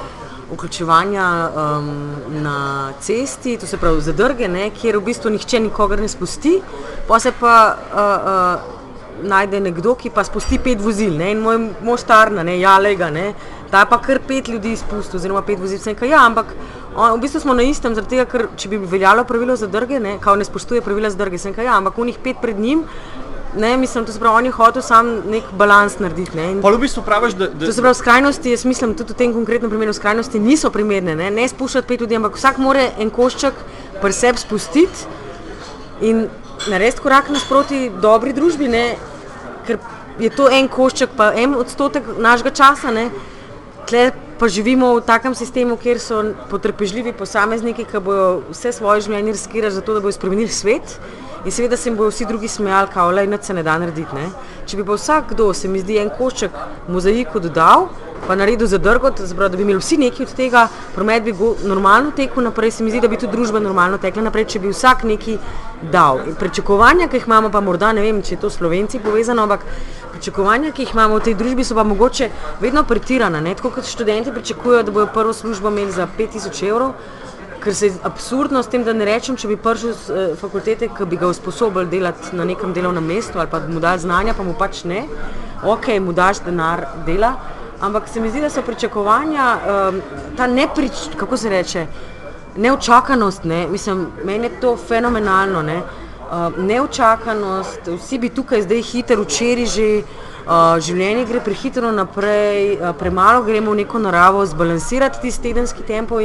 vključevanja 0.51 1.51
um, 1.51 2.15
na 2.43 2.93
cesti, 3.01 3.57
to 3.59 3.67
se 3.67 3.79
pravi 3.79 4.01
zadrge, 4.03 4.49
ne, 4.49 4.71
kjer 4.71 4.99
v 4.99 5.05
bistvu 5.07 5.31
nihče 5.31 5.61
nikogar 5.61 6.01
ne 6.01 6.09
spusti, 6.09 6.57
pa 7.09 7.21
se 7.23 7.33
pa 7.41 7.55
uh, 7.77 7.99
uh, 8.01 8.80
najde 9.23 9.61
nekdo, 9.61 9.95
ki 9.95 10.11
pa 10.15 10.25
spusti 10.25 10.59
pet 10.59 10.81
vozil, 10.81 11.15
ne? 11.19 11.31
in 11.35 11.41
moj 11.43 11.59
mož 11.85 12.05
starna, 12.05 12.45
ne, 12.47 12.59
ja, 12.61 12.79
lega, 12.79 13.11
ne, 13.11 13.33
ta 13.71 13.85
pa 13.87 14.01
kar 14.03 14.21
pet 14.27 14.49
ljudi 14.49 14.75
izpusti, 14.75 15.17
oziroma 15.17 15.43
pet 15.47 15.61
vozil, 15.61 15.79
sem 15.79 15.97
kaj, 15.97 16.11
ja, 16.11 16.25
ampak 16.27 16.55
on, 16.95 17.17
v 17.17 17.23
bistvu 17.23 17.45
smo 17.45 17.55
na 17.55 17.67
istem, 17.67 17.95
zaradi 17.95 18.17
tega, 18.17 18.27
ker 18.31 18.49
če 18.57 18.71
bi 18.73 18.81
veljalo 18.91 19.25
pravilo 19.29 19.57
za 19.57 19.71
drge, 19.71 20.01
ne, 20.03 20.19
kao 20.23 20.37
ne 20.37 20.47
spoštuje 20.47 20.83
pravila 20.85 21.11
za 21.11 21.21
drge, 21.21 21.39
sem 21.39 21.55
kaj, 21.55 21.69
ja, 21.69 21.77
ampak 21.79 21.99
v 21.99 22.11
njih 22.11 22.23
pet 22.23 22.41
pred 22.43 22.59
njim. 22.59 22.87
Ne, 23.57 23.77
mislim, 23.77 24.05
to 24.07 24.13
se 24.13 24.21
pravi, 24.21 24.37
on 24.37 24.47
je 24.47 24.51
hotel 24.55 24.83
sam 24.83 25.09
nek 25.27 25.49
balans 25.59 25.97
narediti. 25.99 26.37
Ne. 26.39 26.53
V 26.63 26.79
bistvu 26.79 27.03
praviš, 27.03 27.35
da, 27.35 27.49
da... 27.51 27.67
To 27.67 27.73
se 27.73 27.83
pravi, 27.83 27.99
skrajnosti, 27.99 28.51
jaz 28.51 28.65
mislim, 28.65 28.95
tudi 28.95 29.11
v 29.13 29.17
tem 29.19 29.33
konkretnem 29.35 29.71
primeru 29.71 29.93
skrajnosti 29.93 30.39
niso 30.39 30.71
primerne. 30.71 31.17
Ne, 31.19 31.31
ne 31.35 31.49
spuščati 31.51 31.89
pet 31.89 32.05
ljudi, 32.05 32.15
ampak 32.15 32.39
vsak 32.39 32.61
mora 32.63 32.85
en 32.99 33.11
košček 33.11 33.59
pri 34.03 34.13
sebi 34.15 34.39
spustiti 34.39 35.03
in 36.01 36.29
narediti 36.71 37.03
korak 37.03 37.33
nasproti 37.35 37.89
dobri 38.03 38.33
družbi. 38.33 38.71
Ne 38.71 38.85
ker 39.67 39.79
je 40.19 40.31
to 40.31 40.49
en 40.53 40.69
košček, 40.69 41.17
pa 41.17 41.33
en 41.37 41.55
odstotek 41.55 42.07
našega 42.19 42.51
časa. 42.51 42.93
Ne? 42.95 43.09
Tle 43.89 44.11
pa 44.41 44.49
živimo 44.49 44.95
v 44.97 45.05
takem 45.05 45.35
sistemu, 45.35 45.77
kjer 45.77 46.01
so 46.01 46.23
potrpežljivi 46.51 47.13
posamezniki, 47.13 47.85
ki 47.85 48.01
bodo 48.01 48.43
vse 48.51 48.73
svoje 48.73 49.05
življenje 49.09 49.37
riskirali 49.37 49.75
za 49.75 49.85
to, 49.85 49.97
da 49.97 50.01
bodo 50.01 50.17
spremenili 50.17 50.49
svet. 50.49 50.97
In 51.45 51.51
seveda 51.51 51.77
se 51.77 51.89
jim 51.89 51.97
bodo 51.97 52.11
vsi 52.11 52.27
drugi 52.27 52.49
smejali, 52.49 52.89
kao 52.93 53.11
le, 53.11 53.27
da 53.27 53.39
se 53.43 53.55
ne 53.55 53.63
da 53.63 53.79
narediti. 53.79 54.15
Ne? 54.15 54.29
Če 54.67 54.77
bi 54.77 54.85
pa 54.85 54.93
vsakdo, 54.93 55.53
se 55.55 55.69
mi 55.69 55.81
zdi, 55.81 55.97
en 55.97 56.11
košček 56.19 56.57
mozaiku 56.89 57.41
dodal, 57.41 57.89
pa 58.27 58.37
naredil 58.37 58.69
zadrgo, 58.69 59.11
da 59.11 59.49
bi 59.49 59.63
imeli 59.63 59.81
vsi 59.81 59.97
nekaj 59.97 60.27
od 60.27 60.35
tega, 60.37 60.67
promet 60.95 61.25
bi 61.25 61.33
normalno 61.65 62.13
tekel 62.17 62.45
naprej, 62.45 62.71
se 62.71 62.85
mi 62.85 62.91
zdi, 62.91 63.01
da 63.01 63.09
bi 63.09 63.17
tudi 63.17 63.33
družba 63.33 63.61
normalno 63.61 63.99
tekla 63.99 64.27
naprej, 64.27 64.45
če 64.53 64.61
bi 64.61 64.75
vsak 64.75 65.07
nekaj 65.09 65.39
dal. 65.93 66.21
In 66.29 66.37
pričakovanja, 66.37 67.09
ki 67.09 67.17
jih 67.17 67.27
imamo, 67.27 67.49
pa 67.51 67.65
morda 67.65 67.95
ne 67.97 68.05
vem, 68.05 68.21
če 68.23 68.35
je 68.35 68.41
to 68.45 68.51
slovenci 68.53 69.01
povezano, 69.01 69.49
ampak 69.49 69.65
pričakovanja, 70.13 70.75
ki 70.77 70.85
jih 70.85 70.93
imamo 70.93 71.17
v 71.17 71.25
tej 71.31 71.39
družbi, 71.41 71.65
so 71.65 71.75
pa 71.75 71.87
mogoče 71.89 72.29
vedno 72.61 72.85
pretirana. 72.85 73.41
Ne? 73.41 73.57
Tako 73.57 73.73
kot 73.79 73.89
študenti 73.89 74.37
pričakujejo, 74.37 74.85
da 74.85 74.93
bodo 74.93 75.09
prvo 75.15 75.33
službo 75.33 75.73
imeli 75.73 75.97
za 75.97 76.09
5000 76.19 76.69
evrov. 76.69 76.93
Ker 77.61 77.75
se 77.75 77.87
je 77.87 77.93
absurdno 78.03 78.63
s 78.63 78.69
tem, 78.73 78.85
da 78.85 78.93
ne 78.97 79.05
rečem, 79.05 79.37
če 79.37 79.49
bi 79.49 79.57
prišel 79.61 79.93
z 79.93 80.11
eh, 80.11 80.35
fakultete, 80.41 80.89
ki 80.97 81.07
bi 81.09 81.19
ga 81.21 81.29
usposobili 81.29 81.91
delati 81.93 82.37
na 82.37 82.45
nekem 82.49 82.73
delovnem 82.73 83.05
mestu 83.05 83.39
ali 83.39 83.51
pa 83.51 83.61
mu 83.69 83.81
dati 83.81 84.03
znanja, 84.07 84.35
pa 84.35 84.43
mu 84.43 84.55
pač 84.59 84.85
ne. 84.85 85.03
Ok, 85.65 85.91
mu 86.01 86.13
daš 86.17 86.41
denar, 86.47 86.87
dela. 87.07 87.35
Ampak 87.81 88.09
se 88.09 88.21
mi 88.21 88.31
zdi, 88.31 88.41
da 88.41 88.51
so 88.51 88.63
pričakovanja, 88.63 89.45
um, 89.57 90.01
ta 90.37 90.47
neprič, 90.47 91.09
kako 91.17 91.37
se 91.37 91.49
reče, 91.49 91.87
neočakanost, 92.57 93.45
ne? 93.45 93.67
mislim, 93.69 94.07
meni 94.25 94.49
je 94.49 94.61
to 94.61 94.77
fenomenalno. 94.77 95.63
Ne? 95.63 95.79
Uh, 96.31 96.59
neočakanost, 96.59 97.89
vsi 97.97 98.19
bi 98.19 98.29
tukaj 98.29 98.63
zdaj 98.69 98.83
hiter, 98.83 99.21
včeraj 99.21 99.67
že. 99.67 99.89
Uh, 100.41 100.81
življenje 100.81 101.27
gre 101.29 101.41
prehitro 101.45 101.93
naprej, 101.93 102.79
uh, 102.79 102.93
premalo 102.99 103.43
gremo 103.45 103.75
v 103.75 103.83
neko 103.83 103.99
naravo, 103.99 104.45
zbalansirati 104.47 105.21
tisti 105.23 105.51
tedenski 105.51 105.83
tempo. 105.87 106.21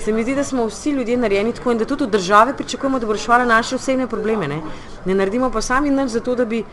Se 0.00 0.12
mi 0.12 0.24
zdi, 0.24 0.34
da 0.34 0.44
smo 0.44 0.64
vsi 0.66 0.94
ljudje 0.96 1.16
narejeni 1.16 1.52
tako 1.52 1.72
in 1.72 1.78
da 1.78 1.84
tudi 1.84 2.04
od 2.04 2.10
države 2.10 2.54
pričakujemo, 2.56 2.98
da 2.98 3.06
bo 3.06 3.12
reševala 3.12 3.44
naše 3.44 3.76
osebne 3.76 4.06
probleme. 4.06 4.48
Ne, 4.48 4.62
ne 5.04 5.14
naredimo 5.14 5.50
pa 5.50 5.60
sami 5.60 5.90
nič 5.90 6.16
za 6.16 6.20
to, 6.20 6.34
da 6.34 6.44
bi 6.44 6.64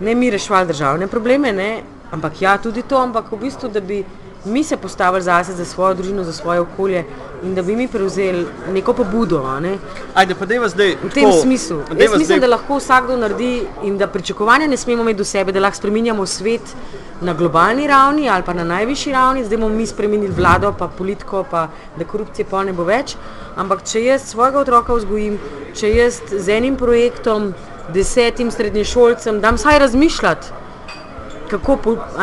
ne 0.00 0.14
mi 0.14 0.30
reševali 0.30 0.68
državne 0.68 1.08
probleme, 1.08 1.52
ne, 1.52 1.70
Ampak 2.10 2.40
ja, 2.40 2.56
tudi 2.56 2.82
to, 2.82 2.96
ampak 2.96 3.28
v 3.32 3.36
bistvu, 3.36 3.68
da 3.68 3.80
bi 3.80 4.00
mi 4.44 4.64
se 4.64 4.76
postavili 4.76 5.22
zase, 5.22 5.52
za 5.52 5.64
svojo 5.64 5.94
družino, 5.94 6.24
za 6.24 6.32
svoje 6.32 6.60
okolje 6.60 7.04
in 7.42 7.54
da 7.54 7.62
bi 7.62 7.76
mi 7.76 7.88
prevzeli 7.88 8.46
neko 8.72 8.92
pobudo. 8.92 9.60
Ne? 9.60 9.78
Ajde, 10.14 10.34
pa 10.34 10.46
deva 10.46 10.68
zdaj. 10.68 10.96
V 11.02 11.10
tem 11.14 11.24
tako, 11.24 11.42
smislu. 11.42 11.78
Jaz 11.78 11.98
mislim, 11.98 12.24
zdaj... 12.24 12.40
da 12.40 12.46
lahko 12.46 12.78
vsakdo 12.78 13.16
naredi 13.16 13.62
in 13.84 13.98
da 13.98 14.06
pričakovanja 14.06 14.66
ne 14.66 14.76
smemo 14.76 15.02
imeti 15.02 15.18
do 15.18 15.24
sebe, 15.24 15.52
da 15.52 15.60
lahko 15.60 15.76
spremenjamo 15.76 16.26
svet 16.26 16.74
na 17.20 17.34
globalni 17.34 17.86
ravni 17.86 18.28
ali 18.28 18.42
pa 18.42 18.52
na 18.52 18.64
najvišji 18.64 19.12
ravni, 19.12 19.44
zdaj 19.44 19.58
bomo 19.58 19.74
mi 19.74 19.86
spremenili 19.86 20.34
vlado, 20.34 20.74
pa 20.78 20.88
politiko, 20.88 21.44
pa 21.50 21.68
da 21.96 22.04
korupcije 22.04 22.46
pa 22.50 22.64
ne 22.64 22.72
bo 22.72 22.84
več. 22.84 23.16
Ampak 23.56 23.82
če 23.84 24.04
jaz 24.04 24.30
svojega 24.30 24.60
otroka 24.60 24.94
vzgojim, 24.94 25.38
če 25.74 25.90
jaz 25.94 26.20
z 26.30 26.48
enim 26.54 26.76
projektom, 26.76 27.52
desetim 27.94 28.50
srednješolcem 28.50 29.40
dam 29.40 29.56
vsaj 29.56 29.78
razmišljati, 29.78 30.52
kako, 31.48 31.78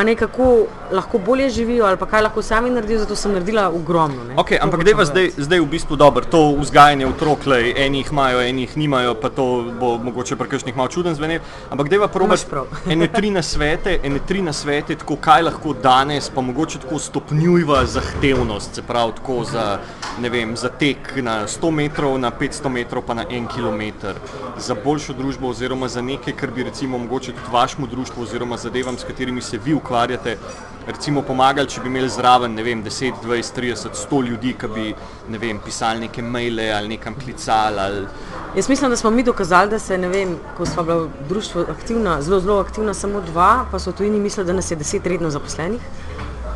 ne, 0.06 0.16
kako 0.16 0.66
lahko 0.92 1.18
bolje 1.18 1.50
živijo 1.50 1.86
ali 1.86 1.98
kaj 2.10 2.22
lahko 2.22 2.42
sami 2.42 2.70
naredijo, 2.70 3.00
zato 3.00 3.16
sem 3.16 3.32
naredila 3.32 3.70
ogromno. 3.70 4.36
Okay, 4.36 4.58
ampak 4.62 4.84
deva 4.84 5.06
zdaj, 5.06 5.32
zdaj 5.38 5.60
v 5.60 5.66
bistvu 5.66 5.96
dobro, 5.96 6.26
to 6.26 6.56
vzgajanje 6.60 7.08
otrok, 7.08 7.46
le 7.46 7.74
enih 7.78 8.12
imajo, 8.12 8.42
enih 8.42 8.78
nimajo, 8.78 9.16
pa 9.22 9.30
to 9.30 9.46
bo 9.80 9.98
mogoče 9.98 10.36
prekršnih 10.36 10.78
malo 10.78 10.88
čuden 10.88 11.16
zveneti. 11.16 11.46
Ampak 11.70 11.90
deva 11.90 12.08
probaš 12.08 12.46
ene 12.92 13.08
tri 13.08 13.32
nasvete, 13.32 14.00
ene 14.04 14.20
tri 14.28 14.42
nasvete, 14.42 14.96
tako 14.96 15.16
kaj 15.16 15.42
lahko 15.50 15.74
danes, 15.74 16.30
pa 16.36 16.42
mogoče 16.42 16.80
tako 16.86 17.00
stopnjuva 17.00 17.86
zahtevnost, 17.86 18.76
se 18.76 18.82
pravi 18.82 19.16
tako 19.16 19.44
za, 19.44 19.80
ne 20.22 20.30
vem, 20.30 20.56
za 20.58 20.70
tek 20.70 21.16
na 21.18 21.48
100 21.48 21.72
metrov, 21.72 22.18
na 22.20 22.32
500 22.32 22.70
metrov, 22.70 23.04
pa 23.08 23.14
na 23.14 23.26
en 23.30 23.48
kilometr, 23.48 24.14
za 24.58 24.76
boljšo 24.84 25.14
družbo 25.14 25.50
oziroma 25.50 25.88
za 25.88 26.02
nekaj, 26.02 26.34
kar 26.34 26.52
bi 26.52 26.64
recimo 26.64 26.98
mogoče 26.98 27.32
tudi 27.32 27.52
vašemu 27.52 27.88
društvu 27.88 28.24
oziroma 28.24 28.58
zadevam, 28.58 28.98
s 28.98 29.04
katerimi 29.04 29.15
se 29.42 29.58
vi 29.58 29.74
ukvarjate, 29.74 30.38
recimo 30.88 31.22
pomagali, 31.22 31.68
če 31.68 31.82
bi 31.82 31.90
imeli 31.90 32.10
zraven 32.10 32.54
ne 32.56 32.64
vem, 32.64 32.84
10, 32.84 33.22
20, 33.24 33.56
30, 33.58 33.96
100 34.10 34.22
ljudi, 34.28 34.54
ki 34.60 34.68
bi 34.68 34.94
ne 35.30 35.38
vem, 35.42 35.60
pisali 35.60 36.06
neke 36.06 36.22
maile 36.22 36.70
ali 36.74 36.88
nekam 36.88 37.16
klicali. 37.16 37.80
Ali... 37.80 38.06
Jaz 38.56 38.70
mislim, 38.70 38.90
da 38.90 38.98
smo 38.98 39.12
mi 39.12 39.24
dokazali, 39.24 39.70
da 39.72 39.80
se, 39.80 39.98
ne 39.98 40.08
vem, 40.08 40.38
ko 40.58 40.66
smo 40.66 40.84
bila 40.84 40.98
v 41.06 41.30
društvu 41.30 41.66
aktivna, 41.72 42.22
zelo, 42.22 42.40
zelo 42.40 42.60
aktivna, 42.60 42.94
samo 42.94 43.22
dva, 43.22 43.66
pa 43.72 43.80
so 43.80 43.92
tujini 43.92 44.20
mislili, 44.20 44.48
da 44.48 44.54
nas 44.54 44.72
je 44.72 44.78
deset 44.78 45.08
redno 45.08 45.30
zaposlenih. 45.30 45.82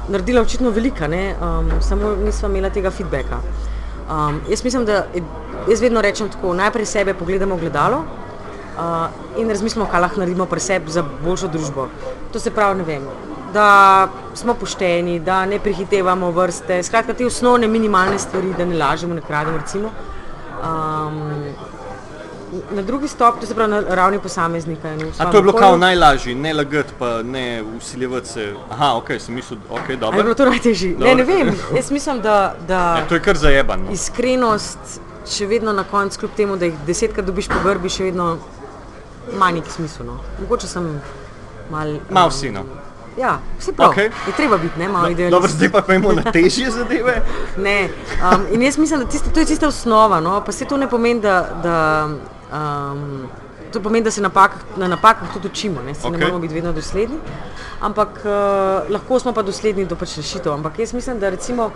Naredila 0.10 0.42
očitno 0.42 0.70
velika, 0.70 1.06
um, 1.06 1.72
samo 1.82 2.16
nismo 2.26 2.50
imeli 2.50 2.72
tega 2.74 2.92
feedbacka. 2.92 3.42
Um, 4.10 4.42
jaz 4.50 4.64
mislim, 4.64 4.86
da 4.86 5.06
jaz 5.70 5.82
vedno 5.82 6.02
rečem 6.02 6.30
tako, 6.30 6.54
najprej 6.54 6.86
sebe 6.86 7.14
pogledamo 7.14 7.56
v 7.56 7.60
gledalo 7.60 8.04
uh, 8.80 9.42
in 9.42 9.50
razmislimo, 9.50 9.88
kaj 9.92 10.02
lahko 10.02 10.20
naredimo 10.20 10.46
pri 10.46 10.60
sebi 10.60 10.92
za 10.92 11.04
boljšo 11.24 11.48
družbo. 11.48 11.88
To 12.34 12.40
se 12.40 12.52
pravi, 12.52 12.78
ne 12.80 12.84
vem, 12.84 13.08
da 13.54 14.08
smo 14.34 14.54
pošteni, 14.54 15.20
da 15.20 15.46
ne 15.46 15.60
prehitevamo 15.60 16.32
vrste, 16.32 16.84
skratka, 16.84 17.14
te 17.14 17.26
osnovne 17.26 17.68
minimalne 17.68 18.20
stvari, 18.20 18.54
da 18.58 18.66
ne 18.66 18.78
lažemo, 18.78 19.14
ne 19.14 19.22
krademo. 19.22 19.60
Um, 20.60 21.20
na 22.72 22.82
drugi 22.82 23.08
stopnji, 23.08 23.42
to 23.42 23.48
se 23.48 23.56
pravi 23.56 23.72
na 23.72 23.82
ravni 23.96 24.20
posameznika. 24.20 24.94
A 25.18 25.32
to 25.32 25.38
je 25.38 25.42
bilo 25.42 25.54
kao 25.54 25.78
najlažje, 25.78 26.36
ne 26.36 26.54
lagati, 26.54 26.94
pa 27.00 27.24
ne 27.24 27.64
usiljevati 27.78 28.28
se. 28.28 28.54
Aha, 28.72 28.94
ok, 28.96 29.12
sem 29.20 29.36
mislil, 29.36 29.60
ok, 29.70 29.92
dobro. 30.00 30.18
Je 30.18 30.24
bilo 30.24 30.36
to 30.36 30.46
najtežje? 30.46 30.96
Ne, 31.00 31.16
ne 31.16 31.24
vem, 31.24 31.54
jaz 31.78 31.92
mislim, 31.92 32.22
da. 32.22 32.56
da 32.68 33.02
e, 33.06 33.10
to 33.10 33.16
je 33.16 33.22
kar 33.22 33.38
zajebano. 33.38 33.92
Iskrenost, 33.92 35.02
še 35.30 35.46
vedno 35.46 35.74
na 35.74 35.84
koncu, 35.84 36.20
kljub 36.20 36.32
temu, 36.38 36.58
da 36.58 36.66
jih 36.66 36.80
desetkrat 36.88 37.26
dobiš 37.26 37.48
po 37.48 37.62
grbi, 37.64 37.90
še 37.90 38.10
vedno 38.10 38.38
ima 39.34 39.52
neki 39.52 39.72
smisel. 39.72 40.06
No. 40.06 40.20
Mogoče 40.40 40.68
sem 40.68 41.02
mal. 41.72 41.98
Mal 42.10 42.32
sino. 42.32 42.64
Ja, 43.20 43.40
vse 43.60 43.74
prav. 43.74 43.92
Okay. 43.92 44.12
Je 44.28 44.34
treba 44.38 44.58
biti, 44.58 44.80
ne, 44.80 44.88
malo 44.90 45.04
no, 45.04 45.10
idealno. 45.12 45.38
Dobro, 45.38 45.50
zdaj 45.52 45.70
pa 45.70 45.94
imamo 45.94 46.14
na 46.14 46.32
težje 46.32 46.72
zadeve. 46.78 47.22
ne, 47.58 47.90
um, 48.24 48.46
in 48.52 48.62
jaz 48.62 48.78
mislim, 48.78 49.00
da 49.00 49.06
tiste, 49.06 49.30
to 49.34 49.40
je 49.40 49.46
tista 49.46 49.68
osnova, 49.68 50.20
no, 50.20 50.44
pa 50.46 50.52
se 50.52 50.66
to 50.66 50.78
ne 50.78 50.90
pomeni, 50.90 51.22
da, 51.22 51.50
da, 51.64 52.08
um, 52.54 53.28
to 53.74 53.82
pomeni, 53.82 54.04
da 54.04 54.12
se 54.12 54.22
napak, 54.22 54.52
na 54.78 54.88
napakah 54.88 55.34
tudi 55.34 55.48
učimo, 55.48 55.82
ne, 55.82 55.94
okay. 55.94 56.12
ne 56.12 56.18
moramo 56.18 56.40
biti 56.40 56.54
vedno 56.54 56.74
dosledni, 56.74 57.18
ampak 57.82 58.10
uh, 58.24 58.92
lahko 58.92 59.20
smo 59.20 59.34
pa 59.34 59.42
dosledni 59.42 59.86
do 59.86 59.96
pač 59.96 60.18
rešitev. 60.18 60.54
Ampak 60.54 60.80
jaz 60.80 60.94
mislim, 60.94 61.20
da 61.20 61.30
recimo, 61.30 61.72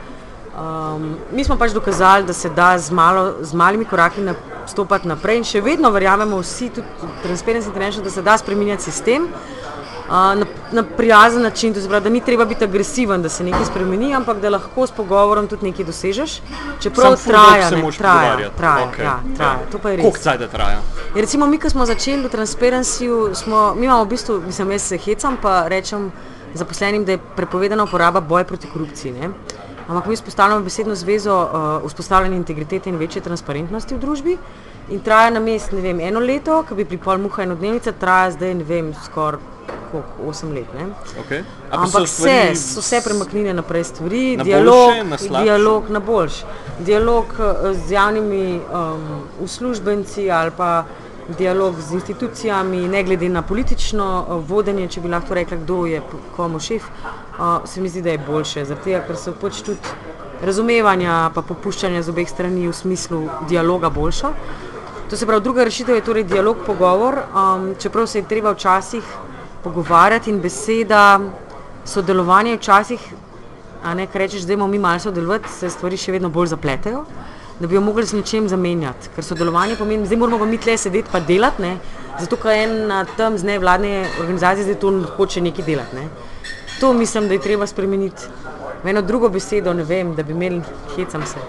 um, 0.58 1.16
mi 1.32 1.44
smo 1.44 1.58
pač 1.58 1.72
dokazali, 1.72 2.26
da 2.26 2.34
se 2.34 2.50
da 2.50 2.78
z, 2.78 2.92
malo, 2.92 3.34
z 3.42 3.54
malimi 3.54 3.86
koraki 3.86 4.22
stopati 4.68 5.08
naprej 5.08 5.38
in 5.38 5.44
še 5.44 5.62
vedno 5.62 5.92
verjamemo 5.92 6.40
vsi, 6.42 6.70
tudi 6.70 6.88
Transparency 7.24 7.68
International, 7.68 8.04
da 8.04 8.12
se 8.12 8.22
da 8.22 8.38
spremenjati 8.38 8.84
sistem 8.84 9.28
na, 10.10 10.46
na 10.72 10.84
prijazen 10.84 11.42
način, 11.42 11.74
pravi, 11.74 12.04
da 12.04 12.10
ni 12.10 12.22
treba 12.22 12.46
biti 12.46 12.64
agresiven, 12.64 13.22
da 13.22 13.30
se 13.30 13.44
nekaj 13.44 13.66
spremeni, 13.66 14.16
ampak 14.16 14.40
da 14.40 14.50
lahko 14.50 14.88
s 14.88 14.92
pogovorom 14.92 15.48
tudi 15.48 15.66
nekaj 15.66 15.86
dosežeš. 15.86 16.42
Čeprav 16.80 17.16
traja, 17.26 17.70
ne, 17.70 17.92
traja, 17.98 18.50
traja, 18.58 18.88
okay. 18.88 19.04
ja, 19.04 19.20
traja. 19.38 19.52
Ja. 19.52 19.60
To 19.72 19.80
pa 19.80 19.90
je 19.90 19.98
res. 19.98 20.04
Koliko 20.04 20.24
časa 20.24 20.48
traja? 20.48 20.82
Ja, 21.16 21.22
recimo, 21.22 21.48
mi, 21.48 21.60
ko 21.60 21.70
smo 21.70 21.86
začeli 21.86 22.24
v 22.28 22.30
Transparencyju, 22.30 23.36
smo, 23.36 23.74
mi 23.76 23.86
imamo 23.86 24.04
v 24.04 24.08
bistvu, 24.08 24.42
mislim, 24.46 24.72
jaz 24.72 24.82
se 24.82 24.98
hecam, 24.98 25.38
pa 25.42 25.68
rečem 25.68 26.12
zaposlenim, 26.54 27.06
da 27.06 27.12
je 27.12 27.24
prepovedana 27.36 27.84
uporaba 27.84 28.22
boja 28.22 28.44
proti 28.44 28.68
korupciji. 28.74 29.12
Ne? 29.12 29.30
Ampak 29.88 30.06
mi 30.06 30.16
vzpostavljamo 30.16 30.64
besedno 30.64 30.96
zvezo 30.96 31.36
uh, 31.44 31.88
vzpostavljanja 31.88 32.36
integritete 32.36 32.90
in 32.90 32.98
večje 32.98 33.22
transparentnosti 33.22 33.96
v 33.96 34.00
družbi. 34.00 34.38
In 34.90 35.00
traja 35.00 35.30
na 35.30 35.40
mest, 35.40 35.72
ne 35.72 35.82
vem, 35.82 36.00
eno 36.00 36.20
leto, 36.20 36.64
ki 36.68 36.76
bi 36.76 36.86
pri 36.86 36.98
pol 36.98 37.18
muha 37.24 37.44
eno 37.44 37.56
dnevnice, 37.56 37.92
traja 38.00 38.32
zdaj, 38.36 38.54
ne 38.60 38.64
vem, 38.68 38.94
skoraj 39.06 39.40
koliko, 39.94 40.32
8 40.32 40.54
let. 40.54 40.68
Okay. 41.26 41.44
Ampak 41.72 42.08
so 42.08 42.26
vse, 42.26 42.56
so 42.56 42.82
vse 42.82 43.02
premaknjene 43.06 43.54
naprej 43.54 43.84
stvari, 43.84 44.38
na 44.38 44.44
dialog, 44.44 44.90
boljše, 44.90 45.30
na 45.30 45.44
dialog 45.44 45.90
na 45.90 46.00
boljš. 46.00 46.44
Dialog 46.80 47.26
eh, 47.40 47.74
z 47.74 47.92
javnimi 47.92 48.60
um, 48.60 49.24
uslužbenci 49.42 50.32
ali 50.32 50.52
pa 50.58 50.86
dialog 51.38 51.80
z 51.80 51.94
institucijami, 51.94 52.88
ne 52.88 53.04
glede 53.04 53.30
na 53.30 53.42
politično 53.42 54.26
uh, 54.28 54.50
vodenje, 54.50 54.88
če 54.88 55.02
bi 55.02 55.10
lahko 55.10 55.34
rekla, 55.34 55.58
kdo 55.58 55.86
je 55.86 56.02
komu 56.36 56.60
šef, 56.60 56.84
uh, 56.84 57.64
se 57.66 57.82
mi 57.82 57.90
zdi, 57.90 58.02
da 58.02 58.16
je 58.16 58.24
boljše. 58.28 58.66
Zato, 58.66 58.90
ker 59.08 59.18
so 59.18 59.34
pač 59.42 59.62
tudi 59.64 59.80
razumevanja 60.44 61.32
in 61.36 61.44
popuščanja 61.48 62.04
z 62.04 62.10
obeh 62.10 62.30
strani 62.30 62.68
v 62.68 62.74
smislu 62.74 63.24
dialoga 63.50 63.90
boljša. 63.90 64.34
To 65.10 65.18
se 65.18 65.26
pravi, 65.26 65.44
druga 65.44 65.64
rešitev 65.64 65.96
je 65.96 66.04
torej 66.04 66.24
dialog, 66.24 66.58
pogovor, 66.66 67.20
um, 67.32 67.76
čeprav 67.80 68.08
se 68.08 68.20
je 68.20 68.28
treba 68.28 68.52
včasih 68.52 69.04
pogovarjati 69.64 70.30
in 70.32 70.42
beseda, 70.42 71.20
sodelovanje 71.86 72.58
včasih, 72.58 73.00
a 73.84 73.94
ne 73.94 74.08
kar 74.08 74.22
rečeš, 74.22 74.42
da 74.48 74.54
imamo 74.54 74.72
mi 74.72 74.80
malo 74.80 75.00
sodelovati, 75.00 75.50
se 75.50 75.70
stvari 75.70 75.98
še 75.98 76.12
vedno 76.12 76.30
bolj 76.30 76.54
zapletejo, 76.56 77.06
da 77.60 77.68
bi 77.68 77.76
jo 77.76 77.82
mogli 77.82 78.06
z 78.06 78.14
nečem 78.14 78.50
zamenjati. 78.50 79.10
Ker 79.16 79.24
sodelovanje 79.24 79.76
pomeni, 79.76 80.06
zdaj 80.06 80.18
moramo 80.18 80.40
pa 80.40 80.46
mi 80.46 80.58
tle 80.58 80.78
sedeti 80.78 81.10
pa 81.12 81.20
delati, 81.20 81.62
ne? 81.62 81.78
zato 82.20 82.38
ker 82.38 82.52
ena 82.52 83.06
tam 83.18 83.38
z 83.38 83.44
nevladne 83.44 84.06
organizacije 84.20 84.64
zdaj 84.64 84.80
to 84.80 84.94
hoče 85.18 85.42
nekaj 85.42 85.66
delati. 85.66 85.96
Ne? 85.96 86.08
To 86.80 86.94
mislim, 86.94 87.28
da 87.28 87.34
je 87.34 87.42
treba 87.42 87.68
spremeniti. 87.68 88.24
V 88.84 88.90
eno 88.90 89.02
drugo 89.02 89.30
besedo, 89.30 89.74
ne 89.74 89.84
vem, 89.84 90.16
da 90.16 90.24
bi 90.24 90.34
imeli, 90.34 90.62
hecam 90.96 91.24
se, 91.26 91.40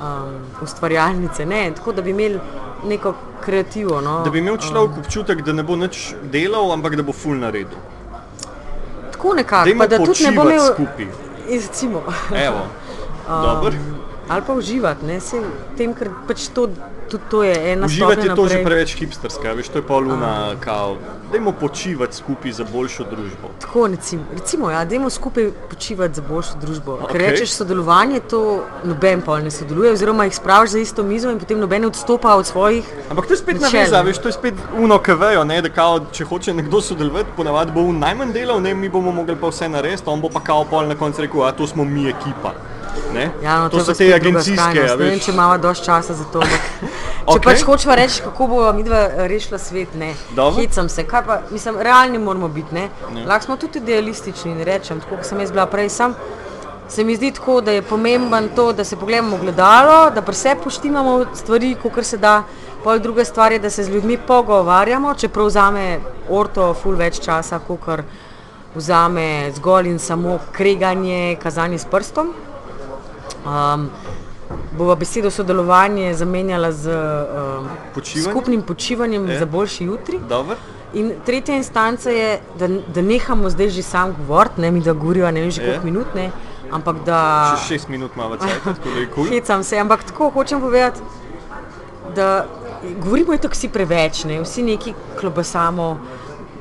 um, 0.00 0.40
ustvarjalnice, 0.62 1.46
ne, 1.46 1.70
tako 1.76 1.92
da 1.92 2.02
bi 2.02 2.10
imeli 2.10 2.40
neko 2.84 3.14
kreativo. 3.44 4.00
No. 4.00 4.22
Da 4.24 4.30
bi 4.30 4.38
imel 4.38 4.56
človek 4.56 4.96
um, 4.96 4.98
občutek, 5.04 5.42
da 5.42 5.52
ne 5.52 5.62
bo 5.62 5.76
nič 5.76 6.14
delal, 6.32 6.72
ampak 6.72 6.96
da 6.96 7.02
bo 7.02 7.12
ful 7.12 7.38
naredil. 7.38 7.78
Tako 9.12 9.34
nekako, 9.34 9.86
da 9.86 9.98
tudi 9.98 10.24
ne 10.24 10.32
bo 10.32 10.48
imel 10.50 10.66
skupaj. 10.72 11.06
Recimo. 11.50 12.02
Evo, 12.34 12.66
um, 13.28 13.91
ali 14.32 14.42
pa 14.46 14.56
uživati, 14.56 15.06
ne, 15.06 15.20
se 15.20 15.40
v 15.40 15.76
tem, 15.76 15.94
ker 15.94 16.10
pač 16.28 16.48
to 16.54 16.68
tudi 17.12 17.24
to 17.30 17.42
je 17.42 17.72
ena 17.72 17.88
stvar. 17.88 18.08
Uživati 18.08 18.28
je 18.28 18.34
to 18.34 18.48
že 18.48 18.64
preveč 18.64 18.94
hipsterska, 18.96 19.52
veš, 19.52 19.68
to 19.68 19.78
je 19.78 19.86
pa 19.86 19.96
luna, 19.96 20.54
kao, 20.60 20.96
dajmo 21.32 21.52
počivati 21.52 22.16
skupaj 22.16 22.52
za 22.52 22.64
boljšo 22.72 23.04
družbo. 23.10 23.50
Tako, 23.60 23.86
recimo, 23.86 24.24
recimo 24.32 24.70
ja, 24.70 24.84
dajmo 24.84 25.10
skupaj 25.10 25.50
počivati 25.70 26.14
za 26.14 26.22
boljšo 26.28 26.54
družbo. 26.60 26.96
Okay. 27.02 27.12
Ker 27.12 27.20
rečeš 27.20 27.52
sodelovanje, 27.52 28.20
to 28.20 28.64
noben 28.84 29.20
pa 29.20 29.40
ne 29.40 29.50
sodeluje, 29.50 29.92
oziroma 29.92 30.24
jih 30.24 30.36
spraviš 30.36 30.70
za 30.70 30.78
isto 30.78 31.02
mizo 31.02 31.30
in 31.30 31.38
potem 31.38 31.60
noben 31.60 31.84
odstopa 31.84 32.34
od 32.36 32.46
svojih. 32.46 32.88
Ampak 33.10 33.26
to 33.26 33.36
je 33.36 33.42
spet 33.44 33.60
naveza, 33.60 34.02
veš, 34.02 34.18
to 34.18 34.28
je 34.28 34.32
spet 34.32 34.54
uno, 34.76 34.98
ki 34.98 35.12
vejo, 35.20 35.44
ne, 35.44 35.62
da 35.62 35.68
kao, 35.68 36.00
če 36.12 36.24
hoče 36.24 36.54
nekdo 36.54 36.80
sodelovati, 36.80 37.36
ponavadi 37.36 37.72
bo 37.76 37.84
v 37.90 37.98
najmanj 38.00 38.32
delal, 38.32 38.62
ne, 38.62 38.74
mi 38.74 38.88
bomo 38.88 39.12
mogli 39.12 39.36
pa 39.36 39.52
vse 39.52 39.68
narediti, 39.68 40.08
on 40.08 40.20
bo 40.20 40.32
pa 40.32 40.40
kao 40.40 40.64
pol 40.64 40.88
na 40.88 40.96
koncu 40.96 41.26
rekel, 41.26 41.44
a 41.44 41.52
to 41.52 41.66
smo 41.66 41.84
mi 41.84 42.08
ekipa. 42.08 42.56
Ja, 43.42 43.58
no, 43.62 43.68
to, 43.68 43.84
so 43.84 43.94
te 43.94 44.14
agencijske. 44.14 44.78
Ja, 44.78 44.96
ne 44.96 45.04
vem, 45.04 45.20
če 45.20 45.32
imamo 45.32 45.58
dovolj 45.58 45.82
časa 45.84 46.14
za 46.14 46.24
to. 46.32 46.42
Če 47.22 47.38
okay. 47.38 47.44
pač 47.44 47.60
hočemo 47.62 47.94
reči, 47.94 48.22
kako 48.24 48.46
bomo 48.50 48.72
mi 48.74 48.82
dva 48.82 49.26
rešila 49.30 49.58
svet, 49.62 49.92
ne. 49.94 50.10
Hecam 50.56 50.88
se, 50.90 51.04
kaj 51.06 51.22
pa, 51.26 51.36
mislim, 51.52 51.78
realni 51.78 52.18
moramo 52.18 52.48
biti, 52.50 52.74
ne. 52.74 52.88
Lahko 53.26 53.46
smo 53.46 53.56
tudi 53.62 53.78
idealistični 53.78 54.50
in 54.56 54.64
rečem, 54.66 55.00
tako 55.04 55.20
kot 55.20 55.28
sem 55.30 55.40
jaz 55.40 55.52
bila 55.54 55.68
prej 55.70 55.92
sam. 55.94 56.16
Se 56.90 57.04
mi 57.04 57.14
zdi 57.16 57.30
tako, 57.32 57.60
da 57.62 57.72
je 57.72 57.82
pomemben 57.86 58.50
to, 58.56 58.72
da 58.72 58.84
se 58.84 58.98
pogledamo 58.98 59.36
v 59.36 59.46
gledalo, 59.46 60.10
da 60.10 60.22
pri 60.22 60.34
sebi 60.34 60.64
poštimamo 60.64 61.14
stvari, 61.38 61.76
kot 61.82 62.04
se 62.04 62.18
da. 62.18 62.42
Pol 62.82 62.98
druga 62.98 63.24
stvar 63.24 63.52
je, 63.52 63.60
da 63.62 63.70
se 63.70 63.84
z 63.84 63.94
ljudmi 63.94 64.16
pogovarjamo, 64.26 65.14
čeprav 65.14 65.46
vzame 65.46 66.00
orto 66.28 66.72
ful 66.74 66.96
več 66.98 67.20
časa, 67.22 67.60
kot 67.62 68.02
vzame 68.74 69.52
zgolj 69.54 69.92
in 69.92 69.98
samo 69.98 70.40
kreganje, 70.52 71.36
kazanje 71.42 71.78
s 71.78 71.86
prstom. 71.86 72.32
Um, 73.44 73.90
Bova 74.72 74.94
besedo 74.94 75.30
sodelovanje 75.30 76.14
zamenjala 76.14 76.72
z 76.72 76.88
um, 76.88 77.68
Počivanjem? 77.94 78.30
skupnim 78.30 78.62
počivanjem 78.62 79.28
Je. 79.28 79.38
za 79.38 79.46
boljši 79.46 79.84
jutri. 79.84 80.18
Dobro. 80.28 80.56
In 80.92 81.12
tretja 81.26 81.56
instanca 81.56 82.10
je, 82.10 82.34
da, 82.58 82.68
da 82.68 83.02
nehamo 83.02 83.50
zdaj 83.50 83.68
že 83.70 83.82
sam 83.82 84.14
govoriti, 84.14 84.60
ne 84.60 84.70
mi 84.70 84.80
da 84.80 84.92
govorijo 84.92 85.30
ne 85.30 85.40
vem 85.40 85.50
že 85.50 85.62
Je. 85.62 85.66
koliko 85.66 85.84
minut, 85.84 86.14
ne, 86.14 86.30
ampak 86.70 86.96
da 87.06 87.18
Še 87.58 87.68
šest 87.68 87.88
minut 87.88 88.10
imamo 88.16 88.36
cajt, 88.36 88.60
tako 88.66 88.88
da 88.90 89.00
je 89.00 89.06
kul. 89.06 89.24
hecam 89.26 89.64
se, 89.64 89.78
ampak 89.78 90.04
tako 90.04 90.30
hočem 90.30 90.60
povedati, 90.60 91.00
da 92.14 92.44
govorimo 92.98 93.32
itak 93.34 93.52
vsi 93.52 93.68
preveč, 93.68 94.24
ne, 94.24 94.40
vsi 94.42 94.62
neki 94.62 94.92
klobasamo, 95.20 95.96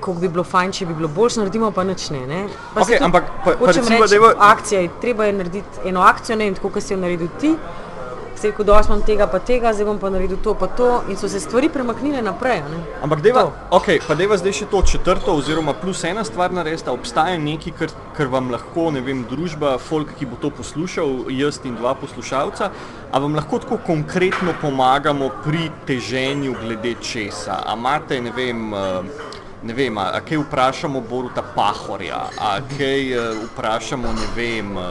koliko 0.01 0.21
bi 0.21 0.27
bilo 0.29 0.43
fajn, 0.45 0.71
če 0.71 0.85
bi 0.85 0.93
bilo 0.93 1.07
boljše, 1.09 1.39
naredimo 1.39 1.71
pa 1.71 1.83
nič 1.83 2.09
ne. 2.09 2.25
ne. 2.27 2.41
Pa 2.73 2.81
tudi 2.81 2.97
ampak 3.01 3.23
pa- 3.45 3.55
pa 3.55 3.65
recimo, 3.67 3.89
reči, 3.97 4.09
dajva- 4.09 4.35
akcija 4.39 4.81
je, 4.81 4.89
treba 5.01 5.25
je 5.25 5.33
narediti 5.33 5.85
eno 5.85 6.01
akcijo, 6.03 6.35
ne 6.35 6.45
vem, 6.45 6.55
tako 6.55 6.69
kot 6.69 6.83
si 6.83 6.93
jo 6.93 6.99
naredil 6.99 7.27
ti. 7.39 7.55
Se 8.33 8.47
je 8.47 8.51
rekel, 8.51 8.65
da 8.65 8.81
imam 8.81 9.01
tega 9.01 9.27
pa 9.27 9.37
tega, 9.39 9.69
zdaj 9.69 9.85
bom 9.85 9.99
pa 9.99 10.09
naredil 10.09 10.37
to 10.37 10.55
pa 10.55 10.65
to 10.67 10.85
in 11.07 11.15
so 11.15 11.27
se 11.29 11.39
stvari 11.39 11.69
premaknile 11.69 12.21
naprej. 12.21 12.63
Ne? 12.63 12.79
Ampak 13.01 13.21
deva, 13.21 13.41
To. 13.43 13.51
okay, 13.71 13.99
pa 14.01 14.15
deva 14.15 14.33
zdaj 14.33 14.51
še 14.53 14.65
to 14.65 14.81
četrto 14.83 15.31
oziroma 15.31 15.73
plus 15.75 16.01
ena 16.03 16.23
stvar 16.23 16.49
narediti, 16.51 16.83
da 16.83 16.91
obstaja 16.91 17.37
nekaj, 17.37 17.73
kar, 17.73 17.87
kar 18.17 18.27
vam 18.27 18.49
lahko, 18.49 18.89
ne 18.91 19.01
vem, 19.01 19.21
družba, 19.25 19.77
folk, 19.79 20.15
ki 20.17 20.25
bo 20.25 20.35
to 20.37 20.49
poslušal, 20.51 21.05
jaz 21.29 21.59
in 21.63 21.75
dva 21.75 21.93
poslušalca, 21.93 22.71
a 23.11 23.19
vam 23.19 23.35
lahko 23.35 23.59
tako 23.59 23.77
konkretno 23.79 24.53
pomagamo 24.61 25.29
pri 25.43 25.69
teženju 25.85 26.55
glede 26.59 26.95
česa. 26.95 27.61
A 27.61 27.75
imate, 27.75 28.17
ne 28.19 28.31
vem, 28.31 28.73
eh, 28.73 29.03
ne 29.63 29.73
vem, 29.73 29.97
a, 29.97 30.09
a 30.13 30.19
kaj 30.19 30.37
vprašamo 30.37 31.01
Boruta 31.01 31.43
Pahorja, 31.55 32.17
a 32.39 32.57
kaj 32.71 33.13
eh, 33.13 33.19
vprašamo, 33.45 34.07
ne 34.09 34.27
vem, 34.35 34.71
eh, 34.71 34.81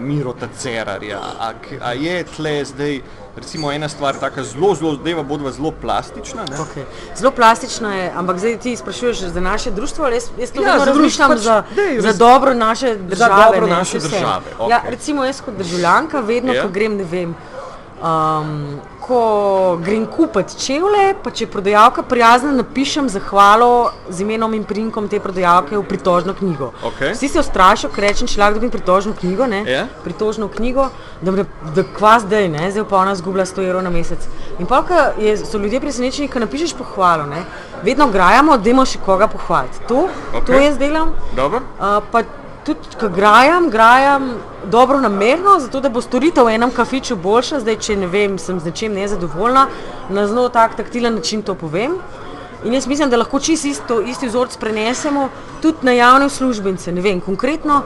Mirota 0.00 0.48
Cerarja, 0.52 1.18
a, 1.40 1.52
a 1.80 1.92
je 1.92 2.24
tle 2.26 2.64
zdaj, 2.64 3.00
recimo 3.36 3.72
ena 3.72 3.88
stvar 3.88 4.14
taka 4.14 4.44
zelo, 4.44 4.74
zelo, 4.74 4.96
deva 4.96 5.22
bodva 5.22 5.50
zelo 5.50 5.70
plastična, 5.72 6.44
ne? 6.50 6.56
Okay. 6.56 6.84
Zelo 7.16 7.30
plastično 7.30 7.92
je, 7.92 8.12
ampak 8.16 8.38
zdaj 8.38 8.58
ti 8.58 8.76
sprašuješ 8.76 9.18
za 9.18 9.40
naše 9.40 9.70
društvo, 9.70 10.04
ali 10.04 10.14
jaz, 10.14 10.28
jaz 10.38 10.50
to 10.50 10.62
Ja, 10.62 10.78
za 10.78 10.84
razmišljam 10.84 11.30
društvo, 11.30 11.44
za, 11.44 11.62
pač, 11.62 11.74
dej, 11.76 12.00
za 12.00 12.12
dobro 12.12 12.54
naše 12.54 12.96
države. 12.96 13.44
dobro 13.44 13.66
ne, 13.66 13.72
naše 13.72 13.98
države, 13.98 14.44
Ja, 14.60 14.78
okej. 14.78 14.90
recimo 14.90 15.24
jaz 15.24 15.40
kot 15.40 15.54
državljanka 15.54 16.20
vedno, 16.20 16.52
Ja. 16.52 16.62
ko 16.62 16.68
grem, 16.68 16.96
ne 16.96 17.04
vem, 17.04 17.34
um, 18.02 18.80
ko 19.06 19.78
grem 19.84 20.06
kupiti 20.06 20.58
čevlje, 20.58 21.14
pa 21.22 21.30
če 21.30 21.44
je 21.44 21.50
prodajalka 21.50 22.02
prijazna, 22.06 22.52
napišem 22.56 23.08
zahvalo 23.10 23.90
z 24.08 24.22
imenom 24.22 24.54
in 24.54 24.64
primkom 24.64 25.08
te 25.08 25.20
prodajalke 25.20 25.76
v 25.76 25.82
pritožno 25.88 26.34
knjigo. 26.38 26.70
Okej. 26.86 27.14
Vsi 27.16 27.28
se 27.28 27.40
ustrašijo, 27.40 27.90
ker 27.94 28.06
rečem, 28.06 28.30
če 28.30 28.40
lahko 28.40 28.60
dobim 28.60 28.70
pritožno 28.70 29.14
knjigo, 29.18 29.46
ne, 29.46 29.64
Ja. 29.66 29.86
pritožno 30.04 30.48
knjigo, 30.48 30.88
da, 31.20 31.30
me, 31.30 31.44
da 31.74 31.84
kva 31.96 32.18
zdaj, 32.20 32.48
ne, 32.48 32.70
zdaj 32.70 32.84
pa 32.90 33.00
ona 33.02 33.14
zgubila 33.14 33.44
100 33.44 33.66
evrov 33.66 33.82
na 33.82 33.90
mesec. 33.90 34.28
In 34.58 34.66
pa, 34.66 34.84
je, 35.18 35.36
so 35.44 35.58
ljudje 35.58 35.80
presenečeni, 35.80 36.28
ko 36.28 36.38
napišeš 36.38 36.76
pohvalo, 36.78 37.26
ne, 37.26 37.42
vedno 37.82 38.06
grajamo, 38.08 38.58
da 38.58 38.70
imamo 38.70 38.86
še 38.86 39.02
koga 39.04 39.26
pohvaliti. 39.28 39.82
To, 39.88 40.06
okay. 40.32 40.46
to 40.46 40.62
jaz 40.62 40.78
delam. 40.78 41.14
Dobro. 41.36 41.62
Uh, 41.78 42.41
tudi, 42.66 42.96
ko 43.00 43.08
grajam, 43.08 43.70
grajam 43.70 44.34
dobro 44.64 45.00
namerno, 45.00 45.58
zato 45.60 45.80
da 45.80 45.88
bo 45.88 46.00
storitev 46.00 46.46
v 46.46 46.54
enem 46.54 46.70
kafiču 46.70 47.16
boljša. 47.16 47.60
Zdaj, 47.60 47.78
če 47.82 47.96
ne 47.96 48.06
vem, 48.06 48.38
sem 48.38 48.60
z 48.60 48.70
nečem 48.70 48.94
nezadovoljna, 48.94 49.66
na 50.10 50.26
zelo 50.26 50.48
tak 50.48 50.76
taktilen 50.76 51.14
način 51.14 51.42
to 51.42 51.54
povem. 51.54 51.98
In 52.64 52.74
jaz 52.74 52.86
mislim, 52.86 53.10
da 53.10 53.18
lahko 53.18 53.40
čisto 53.40 53.68
isto, 53.68 54.00
isti 54.00 54.28
vzorec 54.28 54.56
prenesemo 54.56 55.28
tudi 55.62 55.82
na 55.82 55.92
javne 55.92 56.26
uslužbence. 56.30 56.92
Ne 56.92 57.00
vem, 57.00 57.20
konkretno 57.20 57.82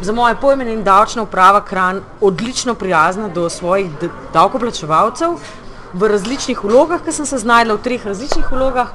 za 0.00 0.12
moje 0.12 0.36
pojme 0.40 0.64
in 0.72 0.84
davčna 0.84 1.22
uprava 1.22 1.60
Kran 1.64 2.00
odlično 2.20 2.74
prijazna 2.74 3.28
do 3.28 3.48
svojih 3.50 3.90
davkoplačevalcev 4.32 5.36
v 5.92 6.08
različnih 6.08 6.64
vlogah, 6.64 7.02
ker 7.04 7.12
sem 7.12 7.26
se 7.26 7.38
znašla 7.38 7.74
v 7.74 7.82
treh 7.84 8.06
različnih 8.06 8.52
vlogah. 8.52 8.88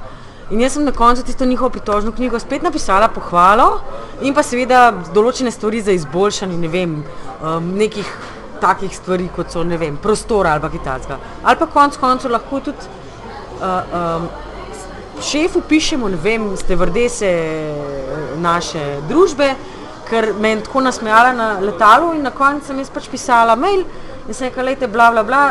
In 0.50 0.60
jaz 0.60 0.76
sem 0.76 0.84
na 0.84 0.92
koncu 0.92 1.24
tisto 1.26 1.44
njihovo 1.44 1.70
pritožno 1.70 2.12
knjigo 2.12 2.38
spet 2.38 2.62
napisala 2.62 3.08
pohvalo 3.08 3.80
in 4.22 4.34
pa 4.34 4.44
seveda 4.46 4.92
določene 5.14 5.50
stvari 5.50 5.80
za 5.82 5.90
izboljšanje, 5.96 6.58
ne 6.62 6.68
vem, 6.70 6.92
um, 7.42 7.72
nekih 7.74 8.12
takih 8.62 8.94
stvari, 8.94 9.26
kot 9.34 9.50
so, 9.50 9.64
vem, 9.66 9.96
prostora 9.96 10.52
ali 10.54 10.62
pa 10.62 10.70
kitajska. 10.70 11.18
Ali 11.42 11.58
pa 11.58 11.66
konec 11.66 11.98
koncev 11.98 12.30
lahko 12.30 12.60
tudi 12.60 12.78
uh, 13.58 13.98
um, 13.98 14.28
šefu 15.22 15.64
pišemo, 15.68 16.08
ne 16.08 16.16
vem, 16.22 16.46
stevardese 16.56 17.26
eh, 17.26 18.38
naše 18.38 18.84
družbe, 19.08 19.54
ker 20.08 20.32
me 20.40 20.50
je 20.50 20.62
tako 20.66 20.80
nasmejala 20.80 21.32
na 21.32 21.48
letalu 21.60 22.14
in 22.14 22.22
na 22.22 22.30
koncu 22.30 22.66
sem 22.66 22.78
jaz 22.78 22.90
pač 22.90 23.08
pisala 23.08 23.56
mail 23.56 23.84
in 24.26 24.34
sem 24.34 24.48
rekla, 24.48 24.62
lejte, 24.62 24.88
bla, 24.90 25.10
bla, 25.10 25.22
bla, 25.22 25.42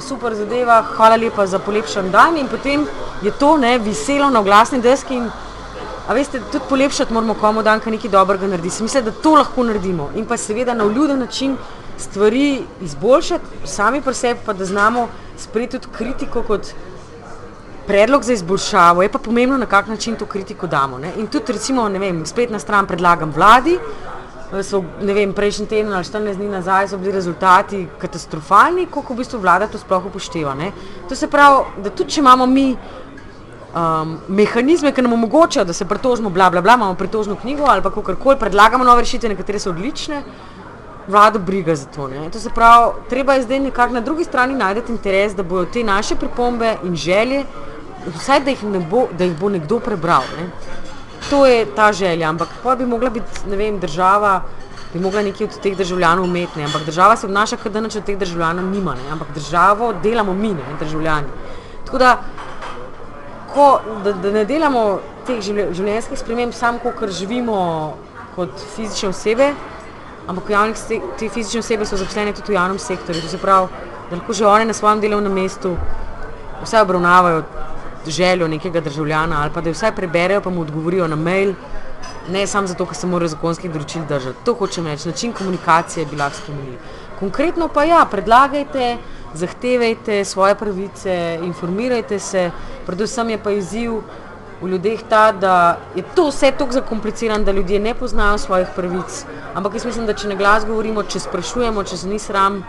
super 0.00 0.34
zadeva, 0.34 0.82
hvala 0.96 1.16
lepa 1.16 1.46
za 1.46 1.58
polepšan 1.58 2.10
dan 2.10 2.36
in 2.36 2.48
potem 2.48 2.86
je 3.22 3.30
to 3.38 3.56
ne, 3.56 3.78
viselo 3.78 4.30
na 4.30 4.40
oglasni 4.40 4.80
deski 4.82 5.14
in 5.14 5.30
A 6.08 6.12
veste, 6.12 6.40
tudi 6.52 6.64
polepšati 6.68 7.12
moramo 7.12 7.34
komu 7.34 7.62
dan, 7.64 7.80
ki 7.80 7.94
nekaj 7.94 8.10
dobrega 8.12 8.46
naredi. 8.46 8.70
Se 8.70 8.82
Mislim, 8.82 9.04
da 9.04 9.10
to 9.10 9.34
lahko 9.38 9.62
naredimo 9.64 10.10
in 10.14 10.26
pa 10.28 10.36
seveda 10.36 10.74
na 10.74 10.84
vljuden 10.84 11.18
način 11.18 11.56
stvari 11.98 12.62
izboljšati, 12.80 13.44
sami 13.64 14.02
pri 14.02 14.14
sebi 14.14 14.40
pa 14.46 14.52
da 14.52 14.64
znamo 14.64 15.08
sprejeti 15.38 15.78
tudi 15.78 15.96
kritiko 15.96 16.42
kot 16.42 16.74
predlog 17.86 18.22
za 18.22 18.32
izboljšavo, 18.32 19.02
je 19.02 19.08
pa 19.08 19.18
pomembno, 19.18 19.58
na 19.58 19.66
kak 19.66 19.86
način 19.86 20.16
to 20.16 20.26
kritiko 20.26 20.66
damo. 20.66 20.98
Ne? 20.98 21.12
In 21.18 21.26
tudi, 21.26 21.52
recimo, 21.52 21.88
ne 21.88 21.98
vem, 21.98 22.26
spletna 22.26 22.58
stran 22.58 22.86
predlagam 22.86 23.30
vladi. 23.30 23.78
eh, 24.52 24.62
So, 24.62 24.84
ne 25.02 25.14
vem, 25.14 25.32
prejšnji 25.32 25.66
teden 25.66 25.92
ali 25.92 26.04
14 26.04 26.36
dni 26.36 26.48
nazaj 26.48 26.88
so 26.88 26.98
bili 26.98 27.12
rezultati 27.12 27.86
katastrofalni, 27.98 28.86
koliko 28.86 29.14
v 29.14 29.16
bistvu 29.16 29.40
vlada 29.40 29.66
to 29.66 29.78
sploh 29.78 30.06
upošteva. 30.06 30.54
Ne? 30.54 30.72
To 31.08 31.14
se 31.14 31.26
pravi, 31.26 31.64
da 31.82 31.90
tudi 31.90 32.10
če 32.10 32.20
imamo 32.20 32.46
mi 32.46 32.76
um, 33.74 34.18
mehanizme, 34.28 34.92
ki 34.92 35.02
nam 35.02 35.12
omogočajo, 35.12 35.64
da 35.64 35.72
se 35.72 35.84
pritožimo, 35.84 36.30
bla, 36.30 36.50
bla, 36.50 36.62
bla, 36.62 36.74
imamo 36.74 36.94
pritožno 36.94 37.36
knjigo 37.36 37.64
ali 37.68 37.82
pa 37.82 37.90
kakorkoli, 37.90 38.38
predlagamo 38.38 38.84
nove 38.84 39.02
rešitve, 39.02 39.28
nekatere 39.28 39.58
so 39.58 39.70
odlične, 39.70 40.22
vlado 41.08 41.38
briga 41.38 41.74
za 41.74 41.86
to. 41.86 42.08
Ne? 42.08 42.30
To 42.30 42.38
se 42.40 42.50
pravi, 42.50 42.92
treba 43.08 43.34
je 43.34 43.42
zdaj 43.42 43.60
nekako 43.60 43.94
na 43.94 44.00
drugi 44.00 44.24
strani 44.24 44.54
najti 44.54 44.92
interes, 44.92 45.34
da 45.34 45.42
bodo 45.42 45.64
te 45.72 45.84
naše 45.84 46.16
pripombe 46.16 46.76
in 46.84 46.96
želje, 46.96 47.44
vsaj 48.06 48.40
da 48.40 48.50
jih, 48.50 48.64
bo, 48.90 49.06
da 49.18 49.24
jih 49.24 49.36
bo 49.38 49.48
nekdo 49.48 49.80
prebral. 49.80 50.22
Ne? 50.38 50.48
To 51.30 51.46
je 51.46 51.64
ta 51.76 51.92
želja, 51.92 52.28
ampak 52.28 52.48
pa 52.62 52.76
bi 52.76 52.86
mogla 52.86 53.10
biti, 53.10 53.48
ne 53.48 53.56
vem, 53.56 53.78
država. 53.80 54.42
Bi 54.92 55.00
mogla 55.00 55.22
nekaj 55.22 55.46
od 55.46 55.56
teh 55.62 55.76
državljanov 55.76 56.24
imeti, 56.24 56.58
ne? 56.58 56.64
ampak 56.64 56.84
država 56.86 57.16
se 57.16 57.26
obnaša, 57.26 57.56
kot 57.56 57.72
da 57.72 57.80
nič 57.80 57.96
od 57.96 58.04
teh 58.04 58.18
državljanov 58.18 58.64
nima, 58.64 58.94
ne? 58.94 59.10
ampak 59.12 59.32
državo 59.34 59.92
delamo 60.02 60.34
mi, 60.34 60.52
ne? 60.54 60.76
državljani. 60.80 61.26
Tako 61.84 61.98
da 61.98 62.18
ko, 63.54 63.80
da, 64.04 64.12
da 64.12 64.30
ne 64.30 64.44
delamo 64.44 65.00
teh 65.26 65.40
življe- 65.42 65.72
življenjskih 65.74 66.18
sprememb 66.18 66.54
samo, 66.54 66.78
ker 66.98 67.10
živimo 67.10 67.56
kot 68.36 68.62
fizične 68.76 69.08
osebe, 69.08 69.50
ampak 70.28 70.50
javnih 70.50 70.76
te 71.18 71.28
fizične 71.28 71.60
osebe 71.60 71.86
so 71.86 71.96
zaposlene 71.96 72.32
tudi 72.32 72.52
v 72.52 72.58
javnem 72.58 72.78
sektorju. 72.78 73.22
To 73.22 73.28
se 73.28 73.38
pravi, 73.38 73.68
da 74.10 74.16
lahko 74.16 74.32
že 74.32 74.46
one 74.46 74.64
na 74.64 74.74
svojem 74.74 75.00
delovnem 75.00 75.32
mestu 75.32 75.76
vsaj 76.62 76.82
obravnavajo 76.82 77.42
željo 78.10 78.48
nekega 78.48 78.80
državljana 78.80 79.42
ali 79.42 79.50
pa 79.54 79.60
da 79.60 79.68
jo 79.68 79.74
vsaj 79.74 79.94
preberejo, 79.96 80.40
pa 80.40 80.50
mu 80.50 80.60
odgovorijo 80.60 81.08
na 81.08 81.16
mail. 81.16 81.54
Ne 82.28 82.46
samo 82.46 82.66
zato, 82.66 82.86
ker 82.86 82.96
se 82.96 83.06
morajo 83.06 83.28
zakonskih 83.28 83.72
določil 83.72 84.04
držati. 84.08 84.44
To 84.44 84.54
hočem 84.54 84.86
reči, 84.86 85.08
način 85.08 85.32
komunikacije 85.32 86.06
bi 86.06 86.16
lahko 86.16 86.40
spremenili. 86.42 86.78
Konkretno 87.18 87.68
pa 87.68 87.84
ja, 87.84 88.04
predlagajte, 88.10 88.96
zahtevajte 89.34 90.24
svoje 90.24 90.54
pravice, 90.54 91.38
informirajte 91.42 92.18
se, 92.18 92.50
predvsem 92.86 93.30
je 93.30 93.38
pa 93.38 93.50
izziv 93.50 94.00
v 94.62 94.68
ljudeh 94.68 95.00
ta, 95.08 95.32
da 95.32 95.78
je 95.94 96.02
to 96.14 96.28
vse 96.28 96.50
tako 96.58 96.72
zakomplicirano, 96.72 97.44
da 97.44 97.52
ljudje 97.52 97.80
ne 97.80 97.94
poznajo 97.94 98.38
svojih 98.38 98.68
pravic. 98.76 99.24
Ampak 99.54 99.74
jaz 99.74 99.84
mislim, 99.84 100.06
da 100.06 100.14
če 100.14 100.28
na 100.28 100.34
glas 100.34 100.66
govorimo, 100.66 101.02
če 101.02 101.20
sprašujemo, 101.20 101.84
če 101.84 101.96
se 101.96 102.08
ni 102.08 102.18
sram, 102.18 102.62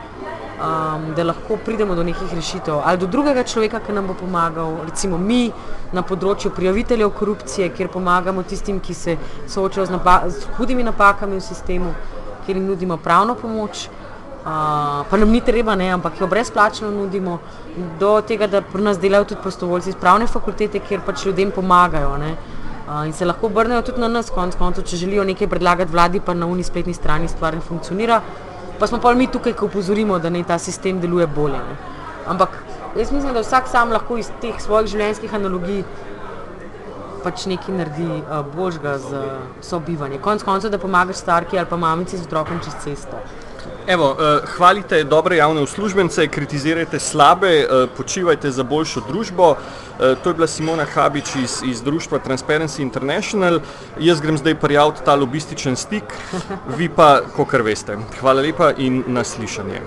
um, 0.59 1.13
da 1.15 1.23
lahko 1.23 1.57
pridemo 1.65 1.95
do 1.95 2.03
nekih 2.03 2.33
rešitev 2.33 2.81
ali 2.85 2.97
do 2.97 3.07
drugega 3.07 3.43
človeka, 3.43 3.79
ki 3.79 3.93
nam 3.93 4.07
bo 4.07 4.13
pomagal, 4.13 4.77
recimo 4.85 5.17
mi 5.17 5.51
na 5.93 6.01
področju 6.01 6.51
prijaviteljev 6.55 7.11
korupcije, 7.17 7.69
kjer 7.75 7.91
pomagamo 7.91 8.43
tistim, 8.43 8.79
ki 8.79 8.93
se 8.93 9.17
soočajo 9.47 9.85
z, 9.85 9.91
napa 9.91 10.21
z 10.29 10.55
hudimi 10.57 10.83
napakami 10.83 11.39
v 11.39 11.43
sistemu, 11.43 11.93
kjer 12.45 12.57
jim 12.57 12.67
nudimo 12.67 12.97
pravno 12.97 13.35
pomoč. 13.35 13.87
Uh, 14.45 15.01
pa 15.09 15.17
nam 15.17 15.31
ni 15.33 15.39
treba, 15.41 15.73
ne, 15.75 15.87
ampak 15.89 16.19
jo 16.21 16.27
brezplačno 16.29 16.91
nudimo, 16.93 17.39
do 17.99 18.19
tega, 18.21 18.45
da 18.47 18.61
pri 18.61 18.83
nas 18.85 18.99
delajo 19.01 19.25
tudi 19.31 19.41
prostovoljci 19.41 19.89
iz 19.89 19.95
pravne 19.97 20.27
fakultete, 20.29 20.79
kjer 20.79 21.01
pač 21.05 21.25
ljudem 21.25 21.51
pomagajo. 21.51 22.11
Ne. 22.21 22.35
Uh, 22.85 23.07
in 23.07 23.13
se 23.13 23.25
lahko 23.25 23.49
obrnejo 23.49 23.81
tudi 23.81 24.03
na 24.03 24.07
nas, 24.07 24.29
konc 24.29 24.53
koncev, 24.55 24.85
če 24.85 25.01
želijo 25.01 25.25
nekaj 25.25 25.49
predlagati 25.49 25.91
vladi, 25.91 26.21
pa 26.21 26.37
na 26.37 26.45
uni 26.45 26.63
spletni 26.63 26.93
strani 26.93 27.27
stvar 27.27 27.57
ne 27.57 27.65
funkcionira. 27.65 28.21
Pa 28.79 28.87
smo 28.87 28.99
pa 28.99 29.13
mi 29.13 29.27
tukaj, 29.27 29.53
ko 29.53 29.65
upozorimo, 29.65 30.19
da 30.19 30.29
naj 30.29 30.43
ta 30.43 30.57
sistem 30.59 30.99
deluje 30.99 31.27
bolje. 31.27 31.57
Ne. 31.57 31.75
Ampak 32.27 32.49
jaz 32.97 33.11
mislim, 33.11 33.33
da 33.33 33.39
vsak 33.39 33.67
sam 33.67 33.91
lahko 33.91 34.17
iz 34.17 34.31
teh 34.41 34.59
svojih 34.61 34.89
življenjskih 34.91 35.33
analogij 35.33 35.83
pač 37.23 37.47
nekaj 37.49 37.73
naredi 37.73 38.05
uh, 38.05 38.43
božga 38.55 38.97
za 39.01 39.23
sobivanje. 39.61 40.19
Konec 40.21 40.43
koncev, 40.45 40.71
da 40.71 40.77
pomagaš 40.77 41.23
starki 41.23 41.57
ali 41.57 41.69
pa 41.69 41.77
mamici 41.77 42.17
z 42.17 42.27
otrokom 42.27 42.59
čez 42.63 42.75
cesto. 42.83 43.21
Evo, 43.87 44.11
uh, 44.11 44.49
hvalite 44.57 45.03
dobre 45.03 45.37
javne 45.37 45.61
uslužbence, 45.61 46.27
kritizirajte 46.27 46.99
slabe, 46.99 47.67
uh, 47.67 47.89
počivajte 47.97 48.51
za 48.51 48.63
boljšo 48.63 49.01
družbo. 49.07 49.49
Uh, 49.51 49.57
to 50.23 50.29
je 50.29 50.33
bila 50.33 50.47
Simona 50.47 50.85
Habič 50.85 51.35
iz, 51.43 51.61
iz 51.65 51.81
društva 51.81 52.19
Transparency 52.25 52.81
International. 52.81 53.59
Jaz 53.99 54.21
grem 54.21 54.37
zdaj 54.37 54.55
prijaviti 54.55 55.05
ta 55.05 55.15
lobističen 55.15 55.75
stik, 55.75 56.03
vi 56.77 56.89
pa, 56.89 57.21
kot 57.35 57.53
veste. 57.53 57.97
Hvala 58.19 58.41
lepa 58.41 58.73
in 58.77 59.03
naslišanje. 59.07 59.81